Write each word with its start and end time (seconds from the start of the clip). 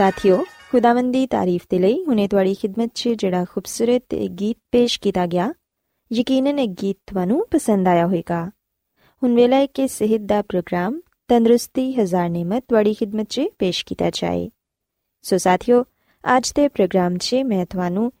ਸਾਥਿਓ, 0.00 0.44
ਖੁਦਾਵੰਦ 0.72 1.12
ਦੀ 1.12 1.26
ਤਾਰੀਫ 1.26 1.62
ਦੇ 1.70 1.78
ਲਈ 1.78 2.04
ਹੁਣੇ 2.04 2.28
ਤੁਹਾਡੀ 2.28 2.54
ਖidmat 2.54 2.88
'ਚ 2.94 3.08
ਜਿਹੜਾ 3.08 3.44
ਖੂਬਸੂਰਤ 3.44 4.14
ਇਹ 4.14 4.28
ਗੀਤ 4.28 4.58
ਪੇਸ਼ 4.72 5.00
ਕੀਤਾ 5.00 5.26
ਗਿਆ, 5.26 5.52
ਯਕੀਨਨ 6.12 6.58
ਇਹ 6.58 6.68
ਗੀਤ 6.68 6.96
ਤੁਹਾਨੂੰ 7.06 7.46
ਪਸੰਦ 7.50 7.88
ਆਇਆ 7.88 8.06
ਹੋਵੇਗਾ। 8.06 8.50
ਹੁਣ 9.22 9.34
ਵੇਲਾ 9.34 9.56
ਹੈ 9.56 9.66
ਕਿ 9.66 9.88
ਸਿਹਤ 9.88 10.20
ਦਾ 10.20 10.42
ਪ੍ਰੋਗਰਾਮ 10.42 11.00
ਤੰਦਰੁਸਤੀ 11.28 11.94
ਹਜ਼ਾਰ 11.94 12.28
ਨਿਮਤ 12.28 12.64
ਤੁਹਾਡੀ 12.68 12.94
ਖidmat 12.94 13.24
'ਚ 13.24 13.42
ਪੇਸ਼ 13.58 13.84
ਕੀਤਾ 13.84 14.10
ਜਾਏ। 14.10 14.50
ਸੋ 15.22 15.36
ਸਾਥਿਓ, 15.36 15.84
ਅੱਜ 16.36 16.52
ਦੇ 16.52 16.68
ਪ੍ਰੋਗਰਾਮ 16.68 17.18
'ਚ 17.18 17.34
ਮੈਂ 17.34 17.66
ਤੁਹਾਨੂੰ 17.66 18.12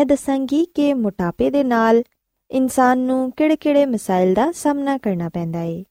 ਇਹ 0.00 0.04
ਦੱਸਾਂਗੀ 0.04 0.64
ਕਿ 0.64 0.94
ਮੋਟਾਪੇ 0.94 1.50
ਦੇ 1.50 1.64
ਨਾਲ 1.64 2.02
ਇਨਸਾਨ 2.50 2.98
ਨੂੰ 2.98 3.32
ਕਿਹੜੇ-ਕਿਹੜੇ 3.32 3.86
ਮਸਾਇਲ 3.86 4.34
ਦਾ 4.34 4.52
ਸਾਹਮਣਾ 4.52 4.98
ਕਰਨਾ 4.98 5.28
ਪੈਂਦਾ 5.28 5.58
ਹੈ 5.58 5.84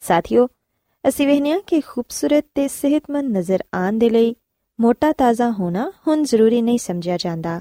ਸਾਥਿਓ, 0.00 0.48
ਅਸੀਂ 1.08 1.26
ਵੇਖਦੇ 1.26 1.50
ਹਾਂ 1.50 1.60
ਕਿ 1.66 1.80
ਖੂਬਸੂਰਤ 1.80 2.44
ਤੇ 2.54 2.68
ਸਿਹਤਮੰਦ 2.68 3.36
ਨਜ਼ਰ 3.36 3.58
ਆਉਣ 3.74 3.98
ਦੇ 3.98 4.10
ਲਈ 4.10 4.36
ਮੋਟਾ 4.80 5.12
ਤਾਜ਼ਾ 5.12 5.50
ਹੋਣਾ 5.50 5.92
ਹੁਣ 6.06 6.22
ਜ਼ਰੂਰੀ 6.22 6.62
ਨਹੀਂ 6.62 6.78
ਸਮਝਿਆ 6.78 7.16
ਜਾਂਦਾ। 7.16 7.60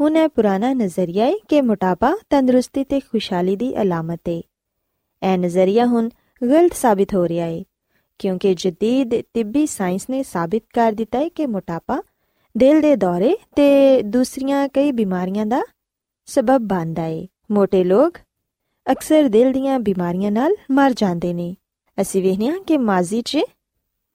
ਹੁਣ 0.00 0.16
ਇਹ 0.16 0.28
ਪੁਰਾਣਾ 0.28 0.72
ਨਜ਼ਰੀਆ 0.72 1.24
ਹੈ 1.24 1.32
ਕਿ 1.48 1.60
ਮੋਟਾਪਾ 1.60 2.16
ਤੰਦਰੁਸਤੀ 2.30 2.84
ਤੇ 2.84 3.00
ਖੁਸ਼ਹਾਲੀ 3.00 3.56
ਦੀ 3.56 3.82
ਅਲਾਮਤ 3.82 4.20
ਹੈ 4.28 4.40
ਇਹ 5.32 5.38
ਨਜ਼ਰੀਆ 5.38 5.86
ਹੁਣ 5.86 6.08
ਗਲਤ 6.50 6.72
ਸਾਬਿਤ 6.74 7.14
ਹੋ 7.14 7.28
ਰਿਹਾ 7.28 7.46
ਹੈ 7.46 7.64
ਕਿਉਂਕਿ 8.18 8.54
ਜਦੀਦ 8.54 9.10
ਤਿੱਬੀ 9.20 9.66
ਸਾਇੰਸ 9.66 10.10
ਨੇ 10.10 10.22
ਸਾਬਿਤ 10.22 10.62
ਕਰ 10.74 10.92
ਦਿੱਤਾ 10.92 11.18
ਹੈ 11.18 11.28
ਕਿ 11.28 11.46
ਮੋਟਾਪਾ 11.46 12.02
ਦਿਲ 12.56 12.80
ਦੇ 12.80 12.96
ਦੌਰੇ 12.96 13.36
ਤੇ 13.56 14.02
ਦੂਸਰੀਆਂ 14.02 14.68
ਕਈ 14.68 14.92
ਬਿਮਾਰੀਆਂ 14.92 15.46
ਦਾ 15.46 15.62
ਸਬਬ 16.26 16.58
ਬਣਦਾ 16.58 17.02
ਹੈ 17.02 17.26
ਮੋٹے 17.50 17.84
ਲੋਕ 17.84 18.18
ਅਕਸਰ 18.92 19.28
ਦਿਲ 19.28 19.52
ਦੀਆਂ 19.52 19.80
ਬਿਮਾਰੀਆਂ 19.80 20.32
ਨਾਲ 20.32 20.52
ਮਰ 20.70 20.92
ਜਾਂਦੇ 20.92 21.34
ਨੇ। 21.34 21.56
ਅਸੀਂ 22.00 22.22
ਵੇਖਿਆ 22.22 22.54
ਕਿ 22.66 22.78
ਮਾਜ਼ੀ 22.78 23.22
'ਚ 23.22 23.38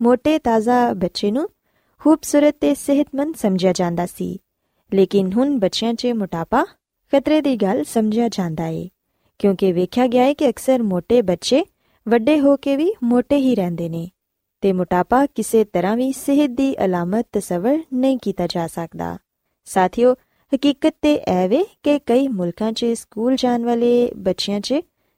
ਮੋٹے 0.02 0.40
ਤਾਜ਼ਾ 0.44 0.94
ਬੱਚੇ 0.94 1.32
ਨੂੰ 1.32 1.50
ਖੂਬਸੂਰਤ 2.02 2.56
ਤੇ 2.62 2.74
ਸਿਹਤਮੰਦ 2.76 3.36
ਸਮਝਿਆ 3.36 3.72
ਜਾਂਦਾ 3.74 4.06
ਸੀ। 4.06 4.40
ਲੇਕਿਨ 4.94 5.32
ਹੁਣ 5.34 5.58
ਬੱਚਿਆਂ 5.60 5.94
'ਚ 5.94 6.08
ਮੋਟਾਪਾ 6.08 6.64
ਖਤਰੇ 7.14 7.42
ਦੀ 7.42 7.56
ਗੱਲ 7.56 7.84
ਸਮਝਿਆ 7.84 8.30
ਜਾਂਦਾ 8.30 8.68
ਏ, 8.68 8.90
ਕਿਉਂਕਿ 9.40 9.72
ਵੇਖਿਆ 9.72 10.08
ਗਿਆ 10.08 10.24
ਹੈ 10.24 10.34
ਕਿ 10.34 10.50
ਅਕਸਰ 10.50 10.82
ਮੋٹے 10.84 11.24
ਬੱਚੇ 11.24 11.64
ਵੱਡੇ 12.08 12.40
ਹੋ 12.40 12.56
ਕੇ 12.58 12.76
ਵੀ 12.76 12.92
ਮੋٹے 13.04 13.38
ਹੀ 13.38 13.56
ਰਹਿੰਦੇ 13.56 13.90
ਨੇ 13.90 14.10
ਤੇ 14.62 14.74
ਮੋਟਾਪਾ 14.74 15.26
ਕਿਸੇ 15.26 15.64
ਤਰ੍ਹਾਂ 15.64 15.96
ਵੀ 15.98 16.12
ਸਿਹਤ 16.12 16.50
ਦੀ 16.50 16.76
ਅਲਾਮਤ 16.86 17.28
ਤਸਵਰ 17.32 17.78
ਨਹੀਂ 17.94 18.18
ਕੀਤਾ 18.18 18.48
ਜਾ 18.48 18.68
ਸਕਦਾ। 18.68 19.18
ਸਾਥੀਓ, 19.66 20.14
ਹਕੀਕਤ 20.52 20.96
ਤੇ 21.02 21.18
ਐਵੇਂ 21.28 21.64
ਕਿ 21.84 22.00
ਕਈ 22.00 22.28
ਮੁਲਕਾਂ 22.28 22.72
'ਚ 22.72 22.86
ਸਕੂਲ 22.86 23.36
ਜਾਣ 23.36 23.64
ਵਾਲੇ 23.64 24.12
ਬੱਚਿਆਂ 24.18 24.60
'ਚ 24.60 24.74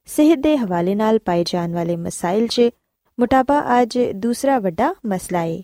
ਸਿਹਤ 0.06 0.40
ਦੇ 0.40 0.58
ਹਵਾਲੇ 0.58 0.96
ਨਾਲ 0.96 1.20
ਪਾਏ 1.20 1.44
ਜਾਣ 1.46 1.74
ਵਾਲੇ 1.74 1.96
ਮਸਾਇਲ 1.96 2.48
'ਚ 2.48 2.62
ਮੋਟਾਪਾ 3.20 3.82
ਅੱਜ 3.82 4.00
ਦੂਸਰਾ 4.16 4.60
ਵੱਡਾ 4.60 4.96
ਮਸਲਾ 5.06 5.44
ਏ। 5.44 5.64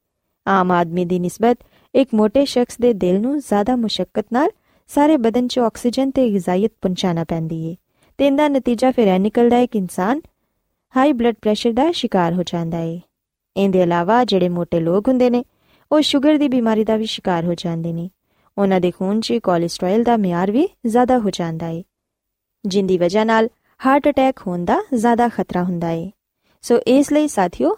ਆਮ 0.47 0.71
ਆਦਮੀ 0.71 1.05
ਦੀ 1.05 1.19
ਨਿਸਬਤ 1.19 1.57
ਇੱਕ 1.95 2.09
ਮੋٹے 2.13 2.45
ਸ਼ਖਸ 2.45 2.77
ਦੇ 2.77 2.93
ਦਿਲ 2.93 3.21
ਨੂੰ 3.21 3.39
ਜ਼ਿਆਦਾ 3.39 3.75
ਮੁਸ਼ਕਲ 3.75 4.23
ਨਾਲ 4.33 4.49
ਸਾਰੇ 4.87 5.17
ਬਦਨ 5.17 5.47
'ਚ 5.47 5.59
ਆਕਸੀਜਨ 5.59 6.11
ਤੇ 6.11 6.29
ਗਿਜ਼ਾਇਤ 6.29 6.71
ਪਹੁੰਚਾਣਾ 6.81 7.23
ਪੈਂਦੀ 7.23 7.65
ਏ 7.65 7.75
ਤੇ 8.17 8.27
ਇਹਦਾ 8.27 8.47
ਨਤੀਜਾ 8.47 8.91
ਫਿਰ 8.91 9.07
ਇਹ 9.07 9.19
ਨਿਕਲਦਾ 9.19 9.55
ਹੈ 9.55 9.65
ਕਿ 9.65 9.77
ਇਨਸਾਨ 9.77 10.21
ਹਾਈ 10.97 11.13
ਬਲੱਡ 11.13 11.35
ਪ੍ਰੈਸ਼ਰ 11.41 11.71
ਦਾ 11.71 11.91
ਸ਼ਿਕਾਰ 11.91 12.33
ਹੋ 12.33 12.43
ਜਾਂਦਾ 12.43 12.77
ਏ। 12.77 13.01
ਇਹਦੇ 13.57 13.81
ਇਲਾਵਾ 13.81 14.23
ਜਿਹੜੇ 14.23 14.49
ਮੋٹے 14.49 14.79
ਲੋਕ 14.79 15.07
ਹੁੰਦੇ 15.07 15.29
ਨੇ, 15.29 15.43
ਉਹ 15.91 16.01
ਸ਼ੂਗਰ 16.01 16.37
ਦੀ 16.37 16.47
ਬਿਮਾਰੀ 16.47 16.83
ਦਾ 16.83 16.97
ਵੀ 16.97 17.05
ਸ਼ਿਕਾਰ 17.05 17.45
ਹੋ 17.45 17.53
ਜਾਂਦੇ 17.53 17.93
ਨੇ। 17.93 18.09
ਉਹਨਾਂ 18.57 18.81
ਦੇ 18.81 18.91
ਖੂਨ 18.91 19.21
'ਚ 19.21 19.33
ਕੋਲੇਸਟ੍ਰੋਲ 19.33 20.03
ਦਾ 20.03 20.17
ਮਿਆਰ 20.17 20.51
ਵੀ 20.51 20.67
ਜ਼ਿਆਦਾ 20.85 21.19
ਹੋ 21.19 21.29
ਜਾਂਦਾ 21.29 21.67
ਏ। 21.67 21.83
ਜਿੰਦੀ 22.65 22.97
ਵਜ੍ਹਾ 22.97 23.23
ਨਾਲ 23.23 23.49
ਹਾਰਟ 23.85 24.07
ਅਟੈਕ 24.07 24.39
ਹੋਣ 24.47 24.65
ਦਾ 24.65 24.81
ਜ਼ਿਆਦਾ 24.93 25.29
ਖਤਰਾ 25.29 25.63
ਹੁੰਦਾ 25.63 25.89
ਏ। 25.89 26.11
ਸੋ 26.61 26.77
ਇਸ 26.77 27.13
ਲਈ 27.13 27.27
ਸਾਥੀਓ 27.27 27.77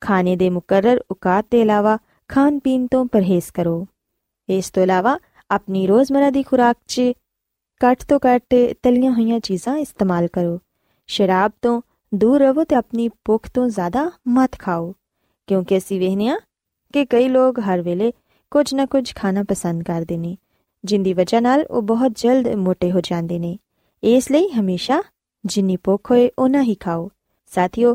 ਖਾਣੇ 0.00 0.36
ਦੇ 0.36 0.50
ਮੁਕਰਰ 0.50 1.00
ਔਕਾਤ 1.10 1.46
ਦੇ 1.50 1.60
ਇਲਾਵਾ 1.60 1.98
ਖਾਣ 2.28 2.58
ਪੀਣ 2.58 2.86
ਤੋਂ 2.86 3.04
ਪਰਹੇਜ਼ 3.06 3.52
ਕਰੋ। 3.54 3.86
ਇਸ 4.48 4.70
ਤੋਂ 4.70 4.82
ਇਲਾਵਾ 4.82 5.18
ਆਪਣੀ 5.50 5.86
ਰੋਜ਼ਮਰਾ 5.86 6.30
ਦੀ 6.30 6.42
ਖੁਰਾਕ 6.42 6.76
'ਚ 6.86 7.00
ਘੱਟ 7.80 8.04
ਤੋਂ 8.04 8.18
ਘੱਟ 8.26 8.54
ਤਲੀਆਂ 8.82 9.12
ਹੋਈਆਂ 9.12 9.40
ਚੀਜ਼ਾਂ 9.40 9.76
ਇਸਤੇਮਾਲ 9.76 10.26
ਕਰੋ। 10.28 10.58
ਸ਼ਰਾਬ 11.06 11.52
ਤੋਂ 11.62 11.80
ਦੂਰ 12.14 12.40
ਰਹੋ 12.40 12.64
ਤੇ 12.64 12.76
ਆਪਣੀ 12.76 13.08
ਭੁੱਖ 13.24 13.48
ਤੋਂ 13.54 13.68
ਜ਼ਿਆਦਾ 13.68 14.10
ਮਤ 14.28 14.58
ਖਾਓ। 14.58 14.94
ਕਿਉਂਕਿ 15.46 15.76
ਅਸੀਂ 15.78 16.00
ਵੇਖਨੇ 16.00 16.28
ਆ 16.28 16.38
ਕਿ 16.92 17.04
ਕਈ 17.04 17.28
ਲੋਕ 17.28 17.60
ਹਰ 17.60 17.82
ਵੇਲੇ 17.82 18.12
ਕੁਝ 18.50 18.74
ਨਾ 18.74 18.86
ਕੁਝ 18.86 19.14
ਖਾਣਾ 19.14 19.42
ਪਸੰਦ 19.48 19.82
ਕਰਦੇ 19.82 20.16
ਨੇ, 20.16 20.36
ਜਿੰਦੀ 20.84 21.12
ਵਜ੍ਹਾ 21.14 21.40
ਨਾਲ 21.40 21.64
ਉਹ 21.64 21.82
ਬਹੁਤ 21.82 22.12
ਜਲਦ 22.16 22.48
ਮੋਟੇ 22.48 22.90
ਹੋ 22.90 23.00
ਜਾਂਦੇ 23.00 23.38
ਨੇ। 23.38 23.58
ਇਸ 24.02 24.30
ਲਈ 24.30 24.48
ਹਮੇਸ਼ਾ 24.48 25.02
ਜਿੰਨੀ 25.44 25.76
ਭੁੱਖ 25.76 26.10
ਹੋਏ 26.10 26.30
ਉਹਨਾਂ 26.38 26.62
ਹੀ 26.62 26.74
ਖਾਓ। 26.74 27.10
ਸਾਥੀਓ 27.46 27.94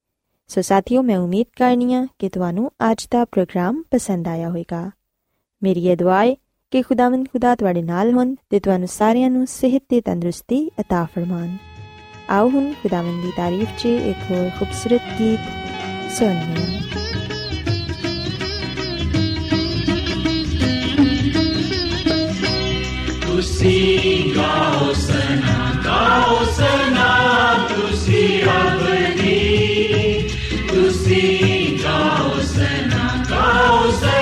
ਸੋ 0.50 0.60
ਸਾਥੀਓ 0.60 1.02
ਮੈਂ 1.02 1.18
ਉਮੀਦ 1.18 1.46
ਕਰਨੀਆ 1.56 2.06
ਕਿ 2.18 2.28
ਤੁਹਾਨੂੰ 2.28 2.70
ਅੱਜ 2.92 3.06
ਦਾ 3.10 3.24
ਪ੍ਰੋਗਰਾਮ 3.24 3.82
ਪਸੰਦ 3.90 4.28
ਆਇਆ 4.28 4.48
ਹੋਵੇਗਾ 4.48 4.90
ਮੇਰੀ 5.62 5.86
ਇਹ 5.86 5.96
ਦੁਆ 5.96 6.24
ਹੈ 6.24 6.34
ਕਿ 6.72 6.82
ਖੁਦਾਵੰਦ 6.82 7.28
ਖੁਦਾ 7.28 7.54
ਤੁਹਾਡੇ 7.54 7.82
ਨਾਲ 7.82 8.12
ਹੋਣ 8.12 8.34
ਤੇ 8.50 8.60
ਤੁਹਾਨੂੰ 8.60 8.88
ਸਾਰਿਆਂ 8.88 9.30
ਨੂੰ 9.30 9.46
ਸਿਹਤ 9.46 9.82
ਤੇ 9.88 10.00
ਤੰਦਰੁਸਤੀ 10.00 10.70
عطا 10.80 11.04
ਫਰਮਾਨ 11.14 11.56
ਆਓ 12.30 12.48
ਹੁਣ 12.48 12.72
ਖੁਦਾਵੰਦ 12.82 13.22
ਦੀ 13.22 13.32
ਤਾਰੀਫ 13.36 13.78
'ਚ 13.78 13.86
ਇੱਕ 13.86 14.30
ਹੋਰ 14.30 14.50
ਖੂਬਸੂਰਤ 14.58 15.20
ਗੀਤ 15.20 15.40
ਸੁਣੀਏ 16.12 16.76
ਤੁਸੀਂ 23.26 24.34
ਗਾਓ 24.36 24.92
ਸਨਾ 24.92 25.72
ਗਾਓ 25.84 26.44
ਸਨਾ 26.52 27.08
ਤੁਸੀਂ 27.68 28.42
ਆਪਣੀ 28.42 29.19
ਤੁਸੀਂ 31.21 31.77
ਗਾਓ 31.77 32.39
ਸਨਾ 32.43 33.23
ਗਾਓ 33.29 33.91
ਸਨਾ 33.91 34.21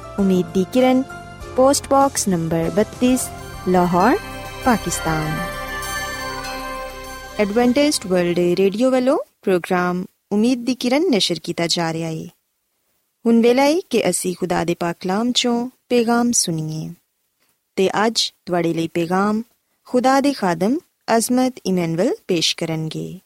ਉਮੀਦ 0.18 0.46
ਦੀ 0.46 0.64
ਕਿਰਨ 0.72 1.02
post 1.56 1.86
box 1.88 2.28
number 2.28 2.64
32 2.78 3.16
Lahore 3.68 4.16
Pakistan 4.64 5.38
Adventist 7.40 8.06
world 8.06 8.38
radio 8.38 8.90
ਵੱਲੋਂ 8.90 9.18
ਪ੍ਰੋਗਰਾਮ 9.42 10.04
ਉਮੀਦ 10.32 10.64
ਦੀ 10.64 10.74
ਕਿਰਨ 10.74 11.10
ਨਿਸ਼ਰ 11.10 11.38
ਕੀਤਾ 11.42 11.66
ਜਾ 11.66 11.92
ਰਿਹਾ 11.92 12.08
ਹੈ 12.08 12.26
ਹੁਣ 13.26 13.40
ਵੇਲਾ 13.42 13.62
ਹੈ 13.62 13.80
ਕਿ 13.90 14.10
ਅਸੀਂ 14.10 14.34
ਖੁਦਾ 14.40 14.64
ਦੇ 14.64 14.74
ਪਾਕ 14.74 14.96
ਕਲਾਮ 15.00 15.32
ਚੋਂ 15.32 15.68
ਪੇਗਾਮ 15.88 16.32
ਸੁਣੀਏ 16.32 16.90
ਤੇ 17.76 17.90
ਅੱਜ 18.06 18.32
ਤੁਹਾਡੇ 18.46 18.74
ਲਈ 18.74 18.88
ਪੇਗਾਮ 18.88 19.42
ਖੁਦਾ 19.84 20.20
ਦੇ 20.20 20.32
ਖਾਦਮ 20.32 20.78
ਅਜ਼ਮਤ 21.16 21.52
ਇਮਨੁਅਲ 21.66 22.14
ਪੇਸ਼ 22.28 22.56
ਕਰਨਗੇ 22.56 23.20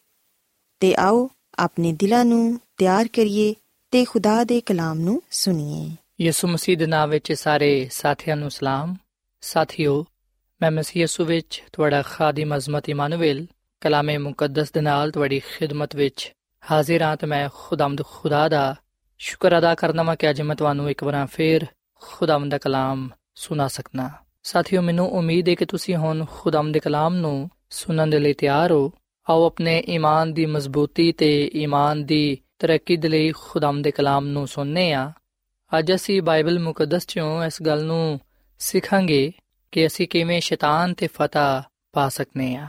ਤੇ 0.79 0.95
ਆਓ 0.99 1.29
ਆਪਣੇ 1.59 1.93
ਦਿਲਾਂ 1.93 2.25
ਨੂੰ 2.25 2.59
ਤਿਆਰ 2.77 3.07
ਕਰੀਏ 3.07 3.55
ਤੇ 3.91 4.05
ਖੁਦਾ 4.05 4.43
ਦੇ 4.43 4.61
ਕਲਾਮ 4.61 4.99
ਨੂੰ 4.99 5.21
ਸੁਣੀਏ 5.31 5.89
ਯਿਸੂ 6.20 6.48
ਮਸੀਹ 6.48 6.76
ਦੇ 6.76 6.86
ਨਾਮ 6.86 7.10
ਵਿੱਚ 7.10 7.32
ਸਾਰੇ 7.32 7.88
ਸਾਥੀਆਂ 7.92 8.36
ਨੂੰ 8.36 8.50
ਸਲਾਮ। 8.50 8.96
ਸਾਥਿਓ, 9.40 10.06
ਮੈਂ 10.62 10.70
ਮਸੀਹ 10.70 11.00
ਯਿਸੂ 11.00 11.24
ਵਿੱਚ 11.24 11.62
ਤੁਹਾਡਾ 11.72 12.02
ਖਾਦਮ 12.02 12.56
ਅਜ਼ਮਤ 12.56 12.88
ਇਮਾਨੁਅਲ, 12.88 13.46
ਕਲਾਮੇ 13.80 14.18
ਮੁਕੱਦਸ 14.18 14.72
ਦੇ 14.72 14.80
ਨਾਲ 14.80 15.10
ਤੁਹਾਡੀ 15.10 15.40
ਖਿਦਮਤ 15.40 15.96
ਵਿੱਚ 15.96 16.32
ਹਾਜ਼ਰ 16.70 17.02
ਹਾਂ 17.02 17.16
ਤੇ 17.16 17.26
ਮੈਂ 17.26 17.48
ਖੁਦਾਮਦ 17.54 18.02
ਖੁਦਾ 18.02 18.48
ਦਾ 18.48 18.76
ਸ਼ੁਕਰ 19.18 19.58
ਅਦਾ 19.58 19.74
ਕਰਨਾ 19.74 20.02
ਮੈਂ 20.02 20.16
ਕਿ 20.16 20.30
ਅੱਜ 20.30 20.42
ਮੈਂ 20.42 20.56
ਤੁਹਾਨੂੰ 20.56 20.90
ਇੱਕ 20.90 21.04
ਵਾਰ 21.04 21.26
ਫੇਰ 21.26 21.66
ਖੁਦਾਮਦ 21.94 22.50
ਦਾ 22.50 22.58
ਕਲਾਮ 22.58 23.10
ਸੁਣਾ 23.34 23.68
ਸਕਣਾ 23.68 24.10
ਸਾਥਿਓ, 24.42 24.82
ਮੈਨੂੰ 24.82 25.10
ਉਮੀਦ 25.10 25.48
ਹੈ 25.48 25.54
ਕਿ 25.54 25.66
ਤੁਸੀਂ 25.66 25.96
ਹੁਣ 25.96 26.24
ਖੁਦਾਮਦ 26.30 26.74
ਦੇ 26.74 26.80
ਕਲਾਮ 26.80 27.14
ਨੂੰ 27.14 27.50
ਸੁਣਨ 27.70 28.10
ਦੇ 28.10 28.18
ਲਈ 28.18 28.32
ਤਿਆਰ 28.32 28.72
ਹੋ। 28.72 28.92
ਆਓ 29.30 29.46
ਆਪਣੇ 29.46 29.84
ਈਮਾਨ 29.88 30.32
ਦੀ 30.32 30.46
ਮਜ਼ਬੂਤੀ 30.46 31.12
ਤੇ 31.12 31.50
ਈਮਾਨ 31.56 32.04
ਦੀ 32.04 32.38
ਤਰੱਕੀ 32.58 32.96
ਦੇ 32.96 33.08
ਲਈ 33.08 33.32
ਖੁਦਾਮਦ 33.32 33.84
ਦੇ 33.84 33.90
ਕਲਾਮ 33.90 34.26
ਨੂੰ 34.26 34.48
ਸੁਣਨੇ 34.48 34.92
ਆ। 34.92 35.12
ਅੱਜ 35.78 35.94
ਅਸੀਂ 35.94 36.22
ਬਾਈਬਲ 36.22 36.58
ਮੁਕੱਦਸ 36.58 37.06
ਚੋਂ 37.06 37.44
ਇਸ 37.44 37.62
ਗੱਲ 37.62 37.84
ਨੂੰ 37.84 38.20
ਸਿੱਖਾਂਗੇ 38.58 39.32
ਕਿ 39.72 39.86
ਅਸੀਂ 39.86 40.08
ਕਿਵੇਂ 40.08 40.40
ਸ਼ੈਤਾਨ 40.40 40.94
ਤੇ 40.94 41.06
ਫਤਹ 41.06 41.62
ਪਾ 41.92 42.08
ਸਕਨੇ 42.08 42.56
ਆ। 42.56 42.68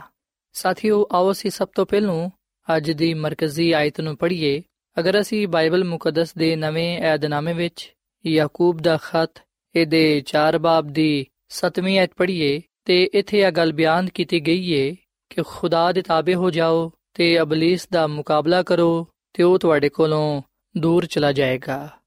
ਸਾਥੀਓ, 0.52 1.08
ਆਓ 1.12 1.32
ਅਸੀਂ 1.32 1.50
ਸਭ 1.50 1.68
ਤੋਂ 1.74 1.86
ਪਹਿਲਾਂ 1.86 2.30
ਅੱਜ 2.76 2.90
ਦੀ 2.90 3.14
ਮਰਕਜ਼ੀ 3.14 3.72
ਆਇਤ 3.72 4.00
ਨੂੰ 4.00 4.16
ਪੜ੍ਹੀਏ। 4.16 4.62
ਅਗਰ 4.98 5.20
ਅਸੀਂ 5.20 5.48
ਬਾਈਬਲ 5.48 5.84
ਮੁਕੱਦਸ 5.84 6.34
ਦੇ 6.34 6.56
ਨਵੇਂ 6.56 6.98
ਏਧਨਾਮੇ 6.98 7.52
ਵਿੱਚ 7.52 7.94
ਯਾਕੂਬ 8.26 8.78
ਦਾ 8.78 8.96
ਖਤ 8.96 9.30
ਇਹਦੇ 9.76 10.22
4 10.26 10.58
ਬਾਬ 10.58 10.88
ਦੀ 10.88 11.26
7ਵੀਂ 11.48 11.98
ਆਇਤ 11.98 12.10
ਪੜ੍ਹੀਏ 12.16 12.60
ਤੇ 12.84 13.10
ਇੱਥੇ 13.14 13.40
ਇਹ 13.40 13.52
ਗੱਲ 13.52 13.72
ਬਿਆਨ 13.72 14.08
ਕੀਤੀ 14.08 14.40
ਗਈ 14.40 14.72
ਏ 14.72 14.96
ਕਿ 15.30 15.42
ਖੁਦਾ 15.46 15.92
ਦੇ 15.92 16.02
ਤਾਬੇ 16.02 16.34
ਹੋ 16.34 16.50
ਜਾਓ 16.50 16.92
ਤੇ 17.14 17.40
ਅਬਲਿਸ 17.40 17.88
ਦਾ 17.92 18.06
ਮੁਕਾਬਲਾ 18.06 18.62
ਕਰੋ 18.62 19.08
ਤੇ 19.32 19.42
ਉਹ 19.42 19.58
ਤੁਹਾਡੇ 19.58 19.88
ਕੋਲੋਂ 19.88 20.42
ਦੂਰ 20.76 21.06
ਚਲਾ 21.06 21.32
ਜਾਏਗਾ। 21.32 21.97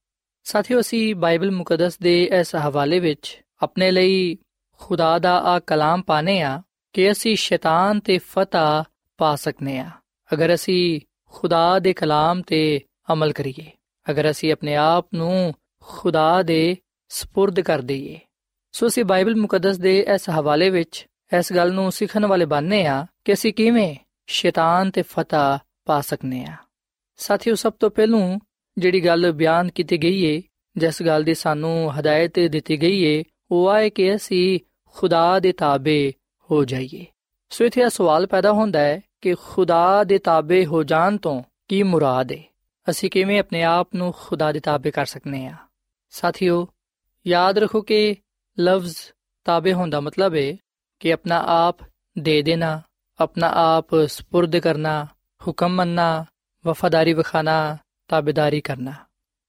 ਸਾਥੀਓ 0.45 0.81
ਅਸੀਂ 0.81 1.15
ਬਾਈਬਲ 1.15 1.51
ਮੁਕੱਦਸ 1.51 1.99
ਦੇ 1.99 2.23
ਇਸ 2.25 2.55
ਹਵਾਲੇ 2.57 3.01
ਵਿੱਚ 3.01 3.43
ਆਪਣੇ 3.63 3.91
ਲਈ 3.91 4.37
ਖੁਦਾ 4.79 5.19
ਦਾ 5.19 5.39
ਆ 5.39 5.59
ਕਲਾਮ 5.59 6.03
ਪਾਣੇ 6.03 6.43
ਆ 6.43 6.63
ਕਿ 6.93 7.11
ਅਸੀਂ 7.13 7.37
ਸ਼ੈਤਾਨ 7.37 8.01
ਤੇ 8.01 8.19
ਫਤਹ 8.19 8.85
ਪਾ 9.19 9.37
ਸਕਨੇ 9.37 9.79
ਆ 9.79 9.91
ਅਗਰ 10.35 10.55
ਅਸੀਂ 10.55 11.01
ਖੁਦਾ 11.27 11.79
ਦੇ 11.79 11.93
ਕਲਾਮ 11.93 12.43
ਤੇ 12.43 12.81
ਅਮਲ 13.13 13.33
ਕਰੀਏ 13.33 13.71
ਅਗਰ 14.11 14.31
ਅਸੀਂ 14.31 14.53
ਆਪਣੇ 14.53 14.77
ਆਪ 14.77 15.07
ਨੂੰ 15.15 15.55
ਖੁਦਾ 15.81 16.43
ਦੇ 16.43 16.77
سپرد 17.11 17.63
ਕਰ 17.63 17.81
ਦਈਏ 17.81 18.19
ਸੋ 18.73 18.87
ਅਸੀਂ 18.87 19.05
ਬਾਈਬਲ 19.05 19.37
ਮੁਕੱਦਸ 19.37 19.77
ਦੇ 19.77 20.07
ਇਸ 20.15 20.31
ਹਵਾਲੇ 20.31 20.71
ਵਿੱਚ 20.71 21.07
ਇਸ 21.39 21.53
ਗੱਲ 21.53 21.73
ਨੂੰ 21.73 21.93
ਸਿੱਖਣ 21.93 22.27
ਵਾਲੇ 22.27 22.45
ਬਣਨੇ 22.45 22.87
ਆ 22.87 23.07
ਕਿ 23.25 23.33
ਅਸੀਂ 23.33 23.53
ਕਿਵੇਂ 23.53 23.95
ਸ਼ੈਤਾਨ 24.27 24.91
ਤੇ 24.91 25.03
ਫਤਹ 25.03 25.59
ਪਾ 25.85 26.01
ਸਕਨੇ 26.01 26.45
ਆ 26.45 26.57
ਸਾਥੀਓ 27.17 27.55
ਸਭ 27.55 27.73
ਤੋਂ 27.73 27.91
ਪਹਿਲੂ 27.91 28.39
ਜਿਹੜੀ 28.79 29.05
ਗੱਲ 29.05 29.33
ਬਿਆਨ 29.33 29.71
ਕੀਤੀ 29.71 29.99
ਗਈ 29.99 30.25
ਏ 30.25 30.43
ਜਿਸ 30.77 31.03
ਗੱਲ 31.03 31.23
ਦੀ 31.23 31.35
ਸਾਨੂੰ 31.35 32.01
ਹਦਾਇਤ 32.01 32.39
ਦਿੱਤੀ 32.39 32.83
ਗਈ 32.83 33.03
ਏ 33.03 33.25
ਉਹ 33.51 33.69
ਆਏ 33.69 33.91
ਕਿ 33.91 34.15
ਅਸੀਂ 34.15 34.61
ਖੁਦਾ 34.87 35.39
ਦੇ 35.41 35.53
ਤਾਬੇ 35.53 36.13
ਹੋ 36.51 36.65
ਜਾਈਏ 36.65 37.07
ਸੋ 37.51 37.65
ਇਥੇ 37.65 37.81
ਇਹ 37.81 37.89
ਸਵਾਲ 37.89 38.27
ਪੈਦਾ 38.27 38.53
ਹੁੰਦਾ 38.53 38.81
ਹੈ 38.81 39.01
ਕਿ 39.21 39.35
ਖੁਦਾ 39.35 40.05
ਦੇ 40.05 40.19
ਤਾਬੇ 40.19 40.67
ਹੋ 40.67 40.83
ਜਾਣ 40.83 41.17
ਤੋਂ 41.17 41.43
ਕੀ 41.69 41.83
ਮੁਰਾਦ 41.83 42.33
ਹੈ 42.33 42.43
ਅਸੀਂ 42.91 43.11
ਕਿਵੇਂ 43.11 43.41
ਆਪਣੇ 43.41 43.63
ਆਪ 43.63 43.89
ਨੂੰ 43.95 44.15
ਖੁਦਾ 44.19 44.53
ਦੇ 44.53 44.61
ਤਾਬੇ 44.61 44.91
ਕਰ 44.91 45.07
ਸਕਨੇ 45.07 45.47
ਆ 45.47 45.55
ਸਾਥੀਓ 46.11 46.69
ਯਾਦ 47.27 47.59
ਰੱਖੋ 47.59 47.81
ਕਿ 47.83 48.17
ਲਫ਼ਜ਼ 48.61 48.97
ਤਾਬੇ 49.45 49.73
ਹੋਣ 49.73 49.91
ਦਾ 49.91 50.01
ਮਤਲਬ 50.01 50.35
ਹੈ 50.35 50.57
ਕਿ 51.01 51.13
ਆਪਣਾ 51.13 51.45
ਆਪ 51.47 51.77
ਦੇ 52.19 52.43
ਦੇਣਾ 52.43 52.83
ਆਪਣਾ 53.21 53.49
ਆਪ 53.49 53.87
سپرد 53.95 54.61
ਕਰਨਾ 54.61 55.07
ਹੁਕਮ 55.47 55.69
ਮੰਨਣਾ 55.69 56.25
ਵਫਾਦਾਰੀ 56.67 57.13
ਵਿਖਾਣਾ 57.13 57.79
ਤਾਬੇਦਾਰੀ 58.11 58.61
ਕਰਨਾ 58.61 58.93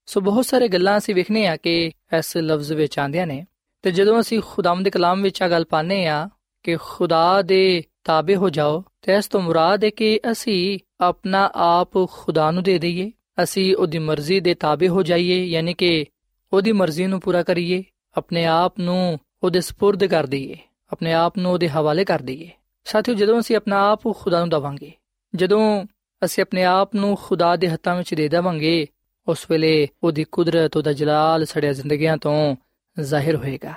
ਸੋ 0.05 0.21
ਬਹੁਤ 0.21 0.45
ਸਾਰੇ 0.45 0.67
ਗੱਲਾਂ 0.67 0.97
ਅਸੀਂ 0.97 1.15
ਵੇਖਨੇ 1.15 1.47
ਆ 1.47 1.55
ਕਿ 1.55 1.91
ਇਸ 2.17 2.37
ਲਫ਼ਜ਼ 2.37 2.73
ਵਿੱਚ 2.73 2.99
ਆਂਦੀਆਂ 2.99 3.27
ਨੇ 3.27 3.45
ਤੇ 3.81 3.91
ਜਦੋਂ 3.91 4.19
ਅਸੀਂ 4.19 4.41
ਖੁਦਾਮ 4.47 4.83
ਦੇ 4.83 4.89
ਕਲਾਮ 4.89 5.21
ਵਿੱਚ 5.21 5.43
ਆ 5.43 5.47
ਗੱਲ 5.47 5.65
ਪਾਣੇ 5.65 6.07
ਆ 6.07 6.29
ਕਿ 6.63 6.77
ਖੁਦਾ 6.81 7.41
ਦੇ 7.41 7.83
ਤਾਬੇ 8.03 8.35
ਹੋ 8.35 8.49
ਜਾਓ 8.49 8.83
ਤੇ 9.01 9.15
ਇਸ 9.15 9.27
ਤੋਂ 9.27 9.41
ਮੁਰਾਦ 9.41 9.83
ਹੈ 9.83 9.89
ਕਿ 9.89 10.19
ਅਸੀਂ 10.31 10.79
ਆਪਣਾ 11.01 11.51
ਆਪ 11.55 12.07
ਖੁਦਾ 12.11 12.51
ਨੂੰ 12.51 12.63
ਦੇ 12.63 12.79
ਦਈਏ 12.79 13.11
ਅਸੀਂ 13.43 13.75
ਉਹਦੀ 13.75 13.99
ਮਰਜ਼ੀ 13.99 14.39
ਦੇ 14.39 14.53
ਤਾਬੇ 14.53 14.87
ਹੋ 14.87 15.03
ਜਾਈਏ 15.03 15.45
ਯਾਨੀ 15.45 15.73
ਕਿ 15.73 16.05
ਉਹਦੀ 16.53 16.71
ਮਰਜ਼ੀ 16.71 17.07
ਨੂੰ 17.07 17.19
ਪੂਰਾ 17.19 17.43
ਕਰੀਏ 17.43 17.83
ਆਪਣੇ 18.17 18.45
ਆਪ 18.45 18.79
ਨੂੰ 18.79 19.19
ਉਹਦੇ 19.43 19.59
سپرد 19.59 20.07
ਕਰ 20.09 20.25
ਦਈਏ 20.25 20.57
ਆਪਣੇ 20.91 21.13
ਆਪ 21.13 21.37
ਨੂੰ 21.37 21.51
ਉਹਦੇ 21.51 21.69
ਹਵਾਲੇ 21.69 22.05
ਕਰ 22.05 22.21
ਦਈਏ 22.21 22.49
ਸਾਥੀਓ 22.85 23.15
ਜਦੋਂ 23.15 23.39
ਅਸੀਂ 23.39 23.55
ਆਪਣਾ 23.55 23.91
ਆਪ 23.91 24.01
ਖੁਦਾ 24.17 24.39
ਨੂੰ 24.39 24.49
ਦਵਾਂਗੇ 24.49 24.91
ਜਦੋਂ 25.35 25.83
ਅਸੀਂ 26.24 26.42
ਆਪਣੇ 26.42 26.64
ਆਪ 26.64 26.94
ਨੂੰ 26.94 27.18
ਖੁਦਾ 27.22 27.56
ਦੇ 27.56 27.68
ਹੱਥਾਂ 27.68 27.96
ਵਿੱਚ 27.96 28.14
ਦੇ 28.14 28.28
ਦੇਵਾਂਗੇ। 28.28 28.86
ਉਸ 29.28 29.46
ਵੇਲੇ 29.50 29.88
ਉਹਦੀ 30.02 30.24
ਕੁਦਰਤ, 30.24 30.76
ਉਹਦਾ 30.76 30.92
ਜਲਾਲ 30.92 31.44
ਸੜਿਆ 31.44 31.72
ਜ਼ਿੰਦਗੀਆਂ 31.72 32.16
ਤੋਂ 32.16 32.56
ਜ਼ਾਹਿਰ 33.00 33.36
ਹੋਏਗਾ। 33.36 33.74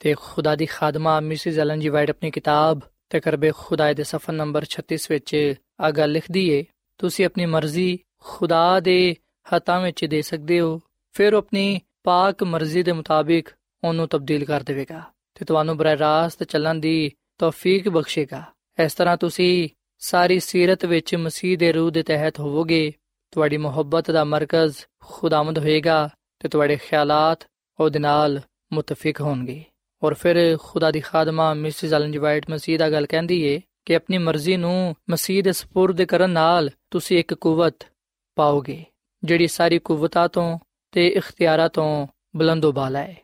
ਤੇ 0.00 0.14
ਖੁਦਾ 0.18 0.56
ਦੀ 0.56 0.66
ਖਾਦਮਾ 0.66 1.20
ਮਿਸਿਸ 1.20 1.58
ਐਲਨ 1.58 1.80
ਜੀ 1.80 1.88
ਵਾਈਟ 1.88 2.10
ਆਪਣੀ 2.10 2.30
ਕਿਤਾਬ 2.30 2.80
ਤਕਰਬੇ 3.10 3.52
ਖੁਦਾ 3.56 3.92
ਦੇ 3.92 4.02
ਸਫਾ 4.02 4.32
ਨੰਬਰ 4.32 4.64
36 4.64 5.06
ਵਿੱਚ 5.10 5.54
ਆ 5.80 5.90
ਗੱਲ 5.90 6.10
ਲਿਖਦੀ 6.10 6.48
ਏ, 6.50 6.64
ਤੁਸੀਂ 6.98 7.26
ਆਪਣੀ 7.26 7.46
ਮਰਜ਼ੀ 7.46 7.98
ਖੁਦਾ 8.18 8.80
ਦੇ 8.80 9.16
ਹੱਥਾਂ 9.56 9.80
ਵਿੱਚ 9.80 10.04
ਦੇ 10.04 10.22
ਸਕਦੇ 10.22 10.60
ਹੋ, 10.60 10.80
ਫਿਰ 11.12 11.34
ਉਹ 11.34 11.38
ਆਪਣੀ 11.38 11.80
ਪਾਕ 12.04 12.42
ਮਰਜ਼ੀ 12.42 12.82
ਦੇ 12.82 12.92
ਮੁਤਾਬਿਕ 12.92 13.48
ਉਹਨੂੰ 13.84 14.08
ਤਬਦੀਲ 14.08 14.44
ਕਰ 14.44 14.62
ਦੇਵੇਗਾ 14.62 15.02
ਤੇ 15.34 15.44
ਤੁਹਾਨੂੰ 15.44 15.76
ਬਰਾਹ 15.76 15.96
ਰਾਸਤ 15.96 16.44
ਚੱਲਣ 16.44 16.74
ਦੀ 16.74 17.12
ਤੌਫੀਕ 17.38 17.88
ਬਖਸ਼ੇਗਾ। 17.88 18.42
ਇਸ 18.84 18.94
ਤਰ੍ਹਾਂ 18.94 19.16
ਤੁਸੀਂ 19.16 19.68
ਸਾਰੀ 19.98 20.40
ਸੀਰਤ 20.40 20.84
ਵਿੱਚ 20.84 21.14
ਮਸੀਹ 21.14 21.58
ਦੇ 21.58 21.72
ਰੂਹ 21.72 21.90
ਦੇ 21.90 22.02
ਤਹਿਤ 22.02 22.40
ਹੋਵੋਗੇ, 22.40 22.92
ਤੁਹਾਡੀ 23.30 23.56
ਮੁਹੱਬਤ 23.56 24.10
ਦਾ 24.10 24.24
ਮਰਕਜ਼ 24.24 24.76
ਖੁਦਾਵੰਦ 25.04 25.58
ਹੋਏਗਾ 25.58 26.08
ਤੇ 26.38 26.48
ਤੁਹਾਡੇ 26.48 26.76
ਖਿਆਲਾਤ 26.76 27.38
ਉਹਦੇ 27.80 27.98
ਨਾਲ 27.98 28.40
ਮੁਤਫਿਕ 28.72 29.20
ਹੋਣਗੇ। 29.20 29.64
ਔਰ 30.02 30.14
ਫਿਰ 30.14 30.58
ਖੁਦਾ 30.60 30.90
ਦੀ 30.90 31.00
ਖਾਦਮਾ 31.00 31.54
ਮਿਸਿਸ 31.54 31.92
ਐਲਨ 31.92 32.18
ਵਾਈਟ 32.18 32.50
ਮਸੀਹ 32.50 32.78
ਦਾ 32.78 32.90
ਗੱਲ 32.90 33.06
ਕਹਿੰਦੀ 33.06 33.42
ਏ 33.42 33.60
ਕਿ 33.84 33.96
ਆਪਣੀ 33.96 34.18
ਮਰਜ਼ੀ 34.18 34.56
ਨੂੰ 34.56 34.96
ਮਸੀਹ 35.10 35.42
ਦੇ 35.42 35.50
سپرد 35.50 36.06
ਕਰਨ 36.08 36.30
ਨਾਲ 36.30 36.70
ਤੁਸੀਂ 36.90 37.18
ਇੱਕ 37.18 37.34
ਕੂਵਤ 37.34 37.86
ਪਾਓਗੇ, 38.34 38.84
ਜਿਹੜੀ 39.24 39.46
ਸਾਰੀ 39.46 39.78
ਕੂਵਤਾਂ 39.78 40.28
ਤੋਂ 40.28 40.58
ਤੇ 40.92 41.08
ਇਖਤਿਆਰਾਂ 41.08 41.68
ਤੋਂ 41.68 42.06
ਬੁਲੰਦੋਬਾਲਾ 42.36 42.98
ਹੈ 42.98 43.16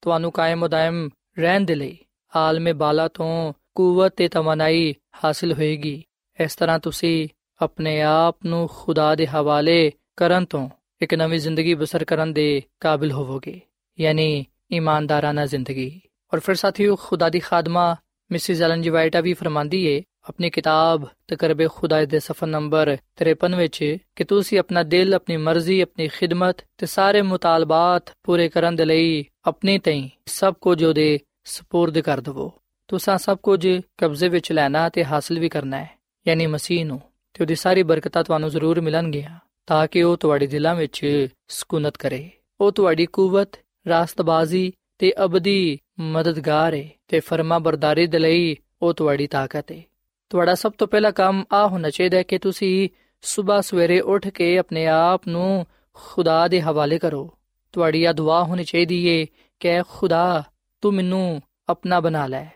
ਤੁਹਾਨੂੰ 0.00 0.32
ਕਾਇਮ 0.32 0.62
ਉਦਾਇਮ 0.62 1.08
ਰਹਿਣ 1.38 1.60
ਦੇ 1.60 1.74
ਲਈ 1.74 1.98
ਆਲਮੇ 2.36 2.72
ਬਾਲਾ 2.72 3.08
ਤੋਂ 3.08 3.52
ਕੂਵਤ 3.74 4.14
ਤੇ 4.16 4.28
ਤਵਨਾਈ 4.28 4.94
ਹਾਸਲ 5.24 5.52
ਹੋਏਗੀ। 5.52 6.04
ਇਸ 6.39 6.55
ਤਰ੍ਹਾਂ 6.55 6.79
ਤੁਸੀਂ 6.79 7.27
ਆਪਣੇ 7.61 8.01
ਆਪ 8.01 8.37
ਨੂੰ 8.45 8.69
ਖੁਦਾ 8.73 9.15
ਦੇ 9.15 9.27
ਹਵਾਲੇ 9.27 9.91
ਕਰਨ 10.17 10.45
ਤੋਂ 10.45 10.69
ਇੱਕ 11.01 11.13
ਨਵੀਂ 11.13 11.39
ਜ਼ਿੰਦਗੀ 11.39 11.73
ਬਸਰ 11.73 12.03
ਕਰਨ 12.03 12.33
ਦੇ 12.33 12.63
ਕਾਬਿਲ 12.79 13.11
ਹੋਵੋਗੇ 13.11 13.61
ਯਾਨੀ 13.99 14.45
ਇਮਾਨਦਾਰਾਨਾ 14.71 15.45
ਜ਼ਿੰਦਗੀ 15.45 16.01
ਔਰ 16.33 16.39
ਫਿਰ 16.39 16.55
ਸਾਥੀਓ 16.55 16.95
ਖੁਦਾ 16.95 17.29
ਦੀ 17.29 17.39
ਖਾਦਮਾ 17.39 17.95
ਮਿਸਿਸ 18.31 18.61
ਐਲਨ 18.61 18.81
ਜੀ 18.81 18.89
ਵਾਈਟਾ 18.89 19.21
ਵੀ 19.21 19.33
ਫਰਮਾਂਦੀ 19.33 19.85
ਏ 19.85 20.03
ਆਪਣੀ 20.29 20.49
ਕਿਤਾਬ 20.49 21.07
ਤਕਰਬੇ 21.27 21.67
ਖੁਦਾ 21.67 22.05
ਦੇ 22.05 22.19
ਸਫਾ 22.19 22.47
ਨੰਬਰ 22.47 22.97
53 23.23 23.55
ਵਿੱਚ 23.55 23.97
ਕਿ 24.15 24.23
ਤੁਸੀਂ 24.23 24.59
ਆਪਣਾ 24.59 24.83
ਦਿਲ 24.83 25.13
ਆਪਣੀ 25.13 25.37
ਮਰਜ਼ੀ 25.37 25.81
ਆਪਣੀ 25.81 26.07
ਖਿਦਮਤ 26.07 26.55
ਤੇ 26.77 26.85
ਸਾਰੇ 26.85 27.21
ਮੁਤਾਲਬਾਤ 27.21 28.11
ਪੂਰੇ 28.23 28.49
ਕਰਨ 28.49 28.75
ਦੇ 28.75 28.85
ਲਈ 28.85 29.25
ਆਪਣੀ 29.45 29.79
ਤਈ 29.79 30.09
ਸਭ 30.25 30.53
ਕੁਝ 30.61 30.83
ਉਹਦੇ 30.83 31.19
سپرد 31.47 32.01
ਕਰ 32.01 32.21
ਦਵੋ 32.21 32.51
ਤੁਸੀਂ 32.87 33.17
ਸਭ 33.17 33.37
ਕੁਝ 33.37 33.67
ਕਬਜ਼ੇ 33.97 34.29
ਵਿੱਚ 34.29 34.51
ਲੈਣਾ 34.51 34.89
ਤੇ 34.89 35.05
ਹਾਸਲ 35.05 35.39
ਵੀ 35.39 35.49
ਕਰਨਾ 35.49 35.77
ਹੈ 35.77 35.97
ਯਾਨੀ 36.28 36.46
ਮਸੀਹ 36.46 36.86
ਨੂੰ 36.86 37.00
ਤੇ 37.34 37.44
ਉਹਦੀ 37.44 37.54
ਸਾਰੀ 37.54 37.82
ਬਰਕਤਾਂ 37.82 38.24
ਤੁਹਾਨੂੰ 38.24 38.50
ਜ਼ਰੂਰ 38.50 38.80
ਮਿਲਣਗੀਆਂ, 38.80 39.38
ਤਾਂ 39.66 39.86
ਕਿ 39.86 40.02
ਉਹ 40.02 40.16
ਤੁਹਾਡੇ 40.16 40.46
ਦਿਲਾਂ 40.46 40.74
ਵਿੱਚ 40.74 41.28
ਸਕੂਨਤ 41.48 41.96
ਕਰੇ। 41.96 42.30
ਉਹ 42.60 42.72
ਤੁਹਾਡੀ 42.72 43.06
ਕੂਵਤ, 43.06 43.48
ਰਾਸਤਬਾਜ਼ੀ 43.88 44.72
ਤੇ 44.98 45.12
ਅਬਦੀ 45.24 45.78
ਮਦਦਗਾਰ 45.98 46.74
ਹੈ 46.74 46.88
ਤੇ 47.08 47.20
ਫਰਮਾ 47.20 47.58
ਬਰਦਾਰੀ 47.58 48.06
ਦੇ 48.06 48.18
ਲਈ 48.18 48.56
ਉਹ 48.82 48.94
ਤੁਹਾਡੀ 48.94 49.26
ਤਾਕਤ 49.26 49.72
ਹੈ 49.72 49.82
ਤੁਹਾਡਾ 50.30 50.54
ਸਭ 50.54 50.72
ਤੋਂ 50.78 50.88
ਪਹਿਲਾ 50.88 51.10
ਕੰਮ 51.10 51.44
ਆ 51.52 51.66
ਹੋਣਾ 51.66 51.90
ਚਾਹੀਦਾ 51.90 52.18
ਹੈ 52.18 52.22
ਕਿ 52.22 52.38
ਤੁਸੀਂ 52.38 52.88
ਸਵੇਰ 53.22 53.62
ਸਵੇਰੇ 53.62 54.00
ਉੱਠ 54.00 54.28
ਕੇ 54.28 54.58
ਆਪਣੇ 54.58 54.86
ਆਪ 54.86 55.28
ਨੂੰ 55.28 55.66
ਖੁਦਾ 55.94 56.48
ਦੇ 56.48 56.62
ਹਵਾਲੇ 56.62 56.98
ਕਰੋ। 56.98 57.38
ਤੁਹਾਡੀ 57.72 58.04
ਆ 58.04 58.12
ਦੁਆ 58.12 58.44
ਹੋਣੀ 58.44 58.64
ਚਾਹੀਦੀ 58.64 59.06
ਏ 59.06 59.26
ਕਿ 59.60 59.82
ਖੁਦਾ, 59.88 60.44
ਤੂੰ 60.80 60.94
ਮੈਨੂੰ 60.94 61.42
ਆਪਣਾ 61.68 62.00
ਬਣਾ 62.00 62.26
ਲੈ। 62.26 62.46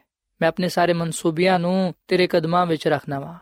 ਮੈਂ 0.40 0.48
ਆਪਣੇ 0.48 0.68
ਸਾਰੇ 0.68 0.92
ਮਨਸੂਬਿਆਂ 0.92 1.59
ਨੂੰ 1.59 1.94
ਤੇਰੇ 2.09 2.27
ਕਦਮਾਂ 2.27 2.66
ਵਿੱਚ 2.66 2.88
ਰੱਖਣਾ 2.88 3.20
ਵਾ। 3.20 3.38